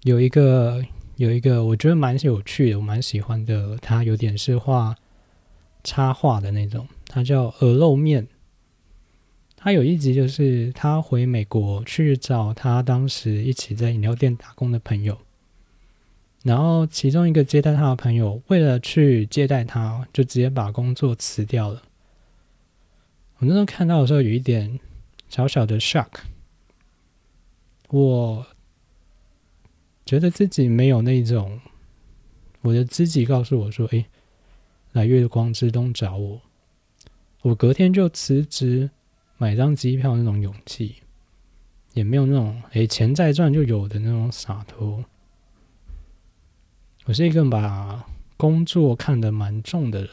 [0.00, 0.84] 有一个
[1.22, 3.78] 有一个我觉得蛮有趣的，我蛮喜欢的。
[3.78, 4.96] 他有点是画
[5.84, 8.26] 插画的那种，他叫鹅肉面。
[9.56, 15.16] 他有一集就是他回美国去找他当时一起在饮料店打工的朋友，
[16.42, 21.82] 然后其中一个接待他的朋友为了去接待他，就直接把工作辞掉了。
[23.38, 24.80] 我那时候看到的时候有一点。
[25.28, 26.08] 小小的 shock，
[27.88, 28.46] 我
[30.12, 31.58] 觉得自己没有那种，
[32.60, 34.04] 我的知己告诉我说：“哎，
[34.92, 36.38] 来月光之东找我。”
[37.40, 38.90] 我隔天就辞职，
[39.38, 40.96] 买张机票那种勇气，
[41.94, 45.02] 也没有那种“哎，钱再赚就有的”那种洒脱。
[47.06, 48.04] 我是一个把
[48.36, 50.10] 工作看得蛮重的人。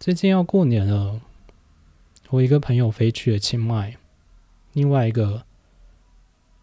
[0.00, 1.20] 最近要过年了。
[2.30, 3.98] 我一个朋友飞去了清迈，
[4.72, 5.44] 另外一个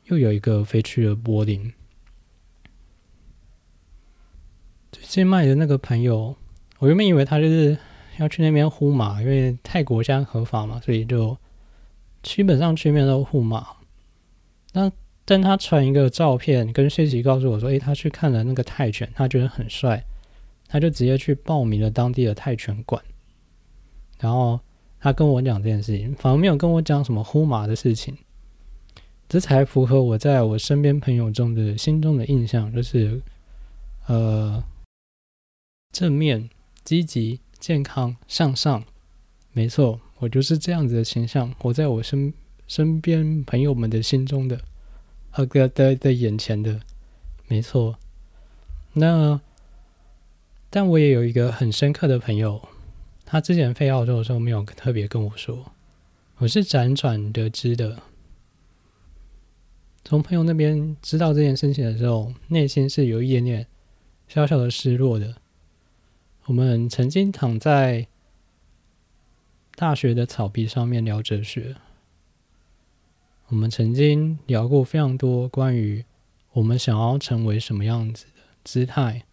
[0.05, 1.73] 又有一个飞去了柏林。
[5.01, 6.35] 清迈的那个朋友，
[6.79, 7.77] 我原本以为他就是
[8.17, 11.37] 要去那边呼马，因为泰国现在合法嘛，所以就
[12.21, 13.65] 基本上去那边都呼马。
[14.73, 14.91] 那
[15.25, 20.03] 但他传一个照片跟讯息告诉我说：“诶，他去看了那个泰拳，他觉得很帅，
[20.67, 23.03] 他就直接去报名了当地的泰拳馆，
[24.19, 24.59] 然后。”
[25.03, 28.17] 他跟我讲这件事情，反而没有跟我讲什么呼麻的事情，
[29.28, 33.21] 这才符合我在我身边朋友中的心中的印象，就是
[34.07, 34.63] 呃
[35.91, 36.49] 正面、
[36.84, 38.84] 积极、健康、向上。
[39.51, 42.34] 没错，我就是这样子的形象，活在我身
[42.67, 44.59] 身边朋友们的心中的，
[45.32, 46.80] 呃，的的的眼前的，
[47.47, 47.97] 没错。
[48.93, 49.39] 那
[50.69, 52.61] 但我也有一个很深刻的朋友。
[53.26, 55.71] 他之前飞澳洲的时候没有特别跟我说，
[56.38, 57.99] 我是辗转得知的。
[60.05, 63.67] 从朋友那边知道这件事情的时候，内心是有一点点
[64.27, 65.35] 小小的失落的。
[66.45, 68.07] 我们曾经躺在
[69.75, 71.75] 大学的草皮上面聊哲学，
[73.47, 76.03] 我们曾经聊过非常多关于
[76.51, 79.23] 我们想要成为什么样子的姿态，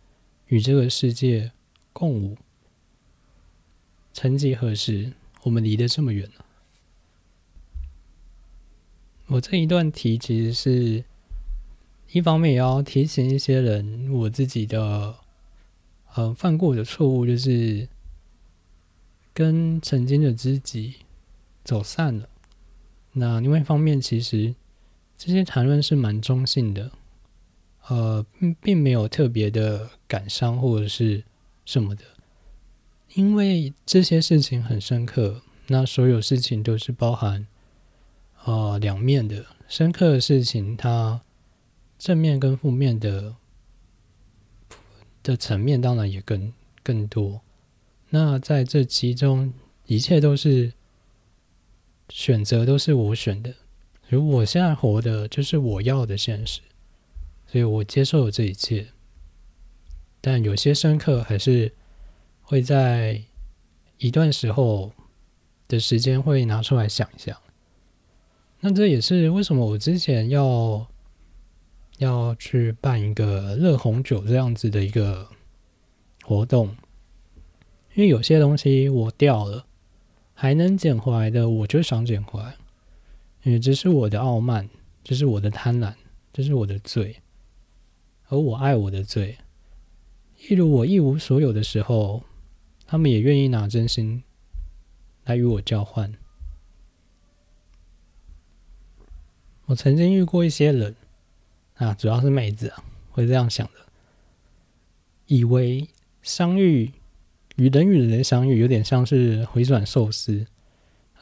[0.46, 1.50] 与这个世界
[1.92, 2.36] 共舞。
[4.12, 5.12] 曾几何时，
[5.42, 6.30] 我们离得这么远？
[9.33, 11.05] 我这一段题其实是
[12.11, 15.14] 一方面也要提醒一些人，我自己的
[16.14, 17.89] 呃犯过的错误，就是
[19.33, 20.97] 跟曾经的知己
[21.62, 22.28] 走散了。
[23.12, 24.53] 那另外一方面，其实
[25.16, 26.91] 这些谈论是蛮中性的，
[27.87, 31.22] 呃，并并没有特别的感伤或者是
[31.64, 32.03] 什么的，
[33.14, 35.43] 因为这些事情很深刻。
[35.68, 37.47] 那所有事情都是包含。
[38.45, 41.20] 呃，两面的深刻的事情，它
[41.99, 43.36] 正面跟负面的
[45.22, 47.43] 的层面当然也更更多。
[48.09, 49.53] 那在这其中，
[49.86, 50.72] 一切都是
[52.09, 53.55] 选择，都是我选的。
[54.09, 56.61] 如果我现在活的就是我要的现实，
[57.47, 58.88] 所以我接受了这一切。
[60.20, 61.72] 但有些深刻，还是
[62.43, 63.22] 会在
[63.99, 64.93] 一段时候
[65.68, 67.36] 的时间会拿出来想一想。
[68.61, 70.86] 那这也是为什么我之前要
[71.98, 75.28] 要去办一个热红酒这样子的一个
[76.22, 76.76] 活动，
[77.94, 79.66] 因为有些东西我掉了
[80.34, 82.56] 还能捡回来的，我就想捡回来，
[83.42, 84.68] 因为这是我的傲慢，
[85.02, 85.94] 这是我的贪婪，
[86.32, 87.16] 这是我的罪，
[88.28, 89.38] 而我爱我的罪。
[90.48, 92.22] 例如我一无所有的时候，
[92.86, 94.22] 他们也愿意拿真心
[95.24, 96.14] 来与我交换。
[99.70, 100.96] 我曾经遇过一些人
[101.76, 103.74] 啊，主要是妹子啊，会这样想的，
[105.26, 105.86] 以为
[106.22, 106.90] 相遇
[107.54, 110.44] 与人与人相遇有点像是回转寿司，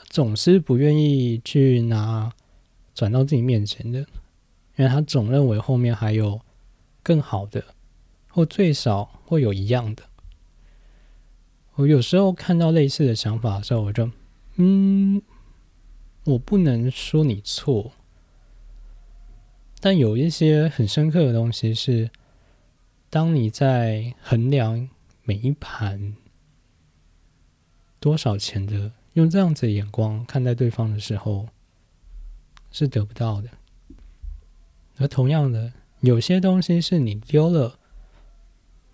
[0.09, 2.33] 总是不愿意去拿
[2.95, 4.07] 转到自己面前的，因
[4.85, 6.41] 为他总认为后面还有
[7.03, 7.63] 更好的，
[8.29, 10.05] 或最少会有一样的。
[11.75, 14.11] 我有时候看到类似的想法的时候，我就
[14.57, 15.21] 嗯，
[16.25, 17.93] 我不能说你错。
[19.81, 22.11] 但有一些很深刻的东西是，
[23.09, 24.89] 当你在衡量
[25.23, 26.17] 每一盘
[28.01, 31.49] 多少钱的，用这样子眼光看待对方的时候，
[32.71, 33.49] 是得不到的。
[34.99, 37.79] 而同样的，有些东西是你丢了，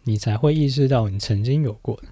[0.03, 2.09] 你才会意识到你曾经有过的。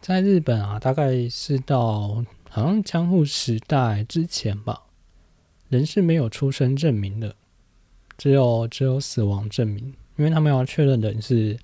[0.00, 4.84] 在日本啊，大概是到好像江户时代之前吧。
[5.72, 7.34] 人是没有出生证明的，
[8.18, 11.58] 只有只有死亡证明，因为他们要确认人是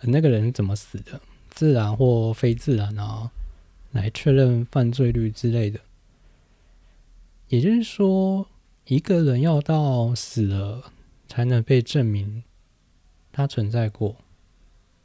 [0.00, 3.30] 那个人怎么死的，自然或非自然啊，
[3.92, 5.78] 来确认犯罪率之类的。
[7.48, 8.46] 也就是说，
[8.86, 10.90] 一个人要到死了
[11.28, 12.42] 才能被证明
[13.30, 14.16] 他存在过。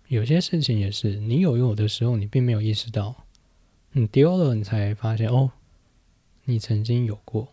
[0.08, 3.26] 有些事情也是，你有有的时候你并没有意识到，
[3.92, 5.52] 你丢了你才发现哦，
[6.46, 7.50] 你曾经有过。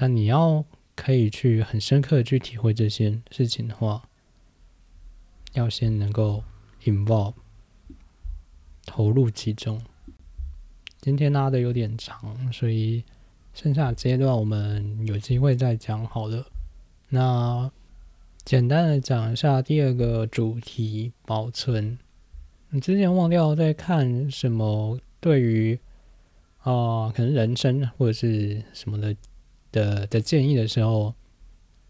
[0.00, 4.08] 但你要可以去很深刻的去体会这些事情的话，
[5.54, 6.44] 要先能够
[6.84, 7.34] involve
[8.86, 9.82] 投入其中。
[11.00, 13.02] 今天拉的有点长，所以
[13.52, 16.46] 剩下阶段我们有机会再讲好了。
[17.08, 17.68] 那
[18.44, 21.98] 简单的讲一下第二个主题：保存。
[22.70, 25.00] 你之前忘掉在看什么？
[25.18, 25.76] 对于
[26.60, 29.16] 啊，可能人生或者是什么的。
[29.72, 31.14] 的的建议的时候，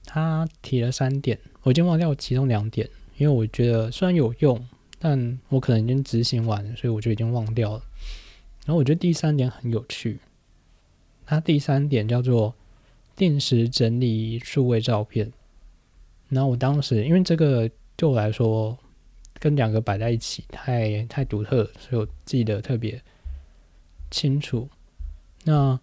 [0.04, 4.66] 他提了三点，我已经忘掉其中两点，因为我觉得虽然有用，
[4.98, 7.82] 但我可能已经执行完，所以我就已经忘掉了。
[8.66, 10.18] 然后我觉得第三点很有趣，
[11.24, 12.54] 他第三点叫做
[13.16, 15.32] 定时整理数位照片。
[16.28, 18.76] 然后我当时因为这个对我来说
[19.38, 23.00] 跟两个摆在一起太太独特，所以我记得特别
[24.10, 24.68] 清楚。
[25.44, 25.78] 那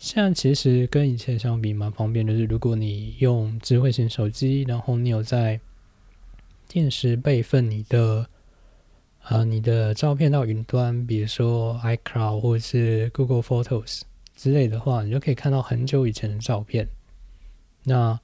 [0.00, 5.60] 现在其实跟以前相比蛮方便，就是如果你用智慧型手机，然后你有在
[6.66, 8.26] 定时备份你的
[9.24, 14.00] 呃你的照片到云端，比如说 iCloud 或者是 Google Photos
[14.34, 16.88] 之类的话，你就可以看到很久以前的照片。
[17.84, 18.18] 那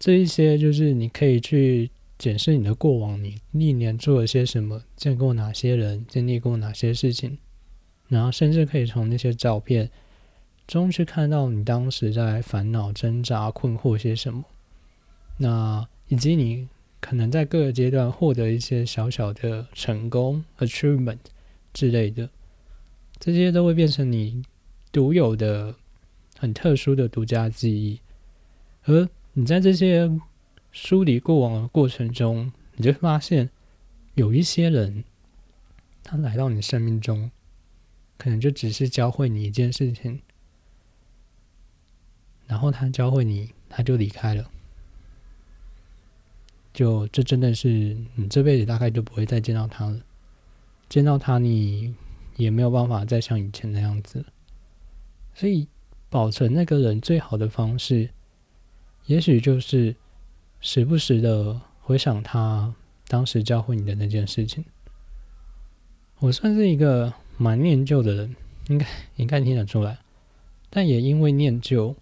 [0.00, 7.38] 这一些就是你可以去检视你的过往，你历年做了些什么，见过哪些人，经历过哪些事情，
[8.08, 9.88] 然后甚至可以从那些照片。
[10.66, 14.44] 中去看到你当时在烦恼、挣扎、困惑些什么，
[15.38, 16.68] 那以及你
[17.00, 21.18] 可能在各个阶段获得一些小小的成功 （achievement）
[21.72, 22.28] 之类的，
[23.18, 24.42] 这些都会变成你
[24.90, 25.74] 独有的、
[26.38, 28.00] 很特殊的独家记忆。
[28.84, 30.10] 而你在这些
[30.72, 33.50] 梳理过往的过程中，你就会发现
[34.14, 35.04] 有一些人，
[36.02, 37.30] 他来到你生命中，
[38.18, 40.20] 可能就只是教会你一件事情，
[42.46, 44.50] 然后他教会你，他就离开了。
[46.72, 50.00] 就这真的是你这辈子大概就不会再见到他了，
[50.88, 51.94] 见到他你
[52.36, 54.24] 也没有办法再像以前那样子，
[55.34, 55.66] 所以
[56.10, 58.10] 保存那个人最好的方式，
[59.06, 59.96] 也许就是
[60.60, 62.74] 时不时的回想他
[63.08, 64.64] 当时教会你的那件事情。
[66.18, 68.36] 我算是一个蛮念旧的人，
[68.68, 68.86] 应该
[69.16, 69.98] 应该听得出来，
[70.68, 71.96] 但也因为念旧，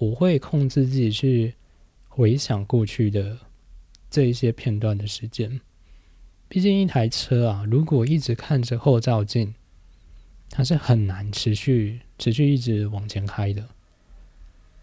[0.00, 1.54] 我会控制自己去
[2.08, 3.38] 回想过去的。
[4.10, 5.60] 这一些片段的时间，
[6.48, 9.54] 毕竟一台车啊，如果一直看着后照镜，
[10.48, 13.64] 它是很难持续、持续一直往前开的。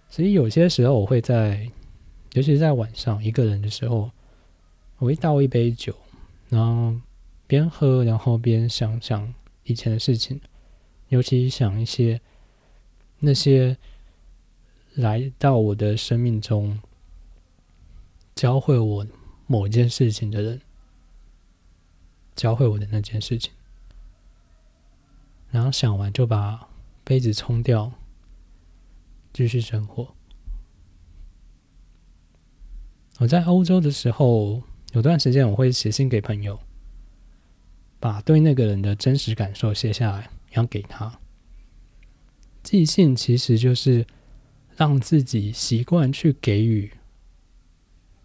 [0.07, 1.69] 所以有些时候，我会在，
[2.35, 4.09] 尤其是在晚上一个人的时候，
[4.99, 5.93] 我会倒一杯酒，
[6.47, 6.97] 然后
[7.45, 9.33] 边喝，然后边想想
[9.65, 10.39] 以前的事情，
[11.09, 12.21] 尤其想一些
[13.19, 13.75] 那些
[14.97, 16.79] 来到我的生命中。
[18.35, 19.07] 教会我
[19.47, 20.61] 某件事情的人，
[22.35, 23.51] 教会我的那件事情，
[25.49, 26.69] 然后想完就把
[27.03, 27.91] 杯子冲掉，
[29.33, 30.13] 继续生活。
[33.17, 36.59] 我在欧洲的时候，有段时间我会写信给朋友，
[37.99, 41.19] 把对那个人的真实感受写下来，然后给他。
[42.61, 44.05] 寄信其实就是
[44.77, 46.89] 让自己习惯去给予。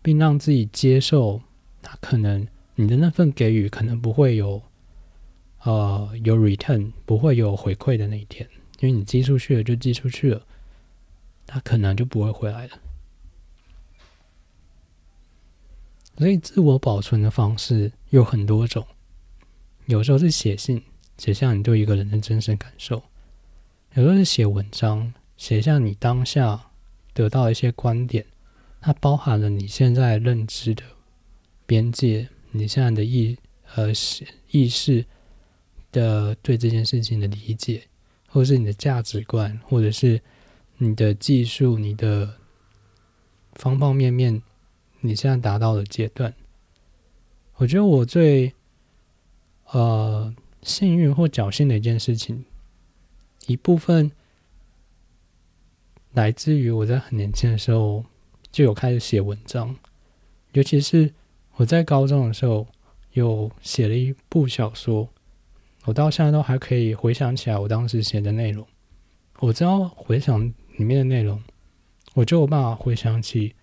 [0.04, 1.40] 并让自己接受，
[1.80, 2.44] 那可能
[2.74, 4.60] 你的那份给予可能不会有，
[5.62, 8.48] 呃，有 return，不会有回馈的那一天，
[8.80, 10.44] 因为你寄出去了就寄出去了，
[11.46, 12.80] 他可能就不会回来了。
[16.18, 18.84] 所以自我保存的方式有很多种，
[19.86, 20.82] 有时候是写信，
[21.16, 22.98] 写下你对一个人的真实感受；
[23.94, 26.70] 有时候是写文章，写下你当下
[27.12, 28.24] 得到一些观点。
[28.80, 30.84] 它包含了你现在认知的
[31.66, 33.36] 边界，你现在的意
[33.74, 33.88] 呃
[34.52, 35.04] 意识
[35.90, 37.88] 的对这件事情的理解，
[38.28, 40.22] 或是你的价值观，或者是
[40.76, 42.36] 你的技术，你的
[43.54, 44.40] 方方面面，
[45.00, 46.32] 你现在达到的阶段。
[47.56, 48.52] 我觉得我最
[49.72, 50.32] 呃
[50.62, 52.44] 幸运或侥幸的一件事情，
[53.48, 54.12] 一部分
[56.12, 58.04] 来自于我在很年轻的时候。
[58.50, 59.74] 就有开始写文章，
[60.52, 61.10] 尤其是
[61.54, 62.66] 我在高中的时候，
[63.14, 65.08] 有写了一部小说，
[65.84, 68.66] 我到现在都还可以回想起来我当时写的内容。
[69.38, 70.38] 我知道回想
[70.76, 71.42] 里面的内容，
[72.12, 73.54] 我就有办法回想起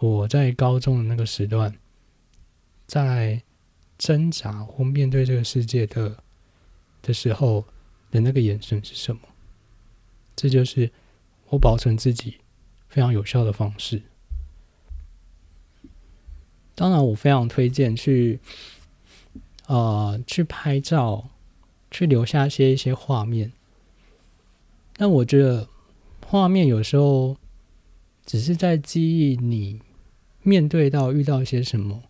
[0.00, 1.72] 我在高中的那个时段，
[2.88, 3.40] 在
[3.98, 6.16] 挣扎或面对这个世界的
[7.02, 7.64] 的时候
[8.10, 9.22] 的那个眼神是什么。
[10.34, 10.90] 这就是
[11.50, 12.38] 我保存自己。
[12.88, 14.00] 非常有效的方式。
[16.74, 18.40] 当然，我非常推荐去，
[19.66, 21.28] 呃，去拍照，
[21.90, 23.52] 去留下些一些画面。
[24.96, 25.68] 但我觉得，
[26.26, 27.36] 画面有时候
[28.24, 29.82] 只是在记忆你
[30.42, 32.04] 面对到遇到一些什么，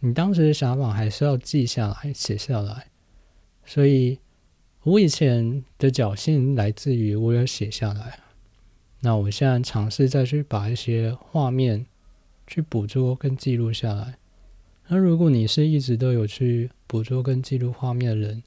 [0.00, 2.86] 你当时的想法还是要记下来、写下来。
[3.66, 4.18] 所以，
[4.84, 8.20] 我以前的侥幸来自于我有写下来。
[9.00, 11.86] 那我现在尝试再去把一些画面
[12.48, 14.18] 去捕捉跟记录下来。
[14.88, 18.42] 那如果你是一直都有去捕捉跟记录画面的人，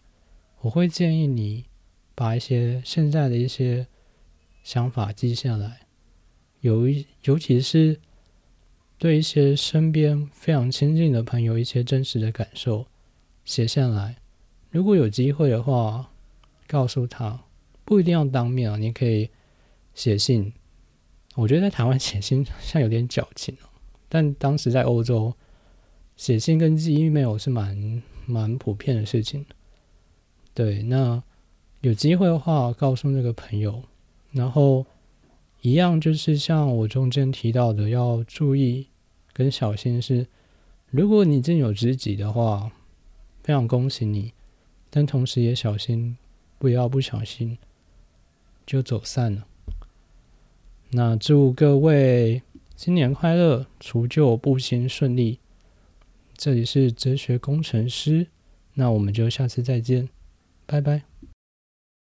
[0.60, 1.66] 我会建议你
[2.14, 3.88] 把一些现在的一些
[4.62, 5.82] 想法记下来，
[6.60, 7.98] 有一尤其是
[8.98, 12.86] 对一些身边非常亲近的朋友一些真实的感受
[13.46, 14.18] 写下来。
[14.70, 16.12] 如果有机会的话，
[16.68, 17.40] 告诉他，
[17.86, 19.30] 不一定要当面啊，你可以。
[19.94, 20.54] 写信，
[21.36, 23.70] 我觉得在台湾 写信像有点矫情哦。
[24.10, 25.34] 但当时在欧洲，
[26.16, 29.46] 写信跟寄 email 是蛮蛮普遍的事情。
[30.54, 31.24] 对，那
[31.80, 33.84] 有机会的话，告诉那个朋友，
[34.32, 34.86] 然后
[35.62, 38.88] 一样就是像我中间提到的，要注意
[39.32, 40.28] 跟小心是，
[40.90, 42.72] 如果你真有知己的话，
[43.44, 44.34] 非常恭喜你，
[44.90, 46.18] 但同时也小心，
[46.60, 47.58] 不要不小心
[48.66, 49.48] 就走散了。
[50.94, 52.42] 那祝各位
[52.76, 55.40] 新年快乐，除旧布新顺利。
[56.36, 58.28] 这里是哲学工程师，
[58.74, 60.10] 那我们就下次再见，
[60.66, 61.11] 拜拜。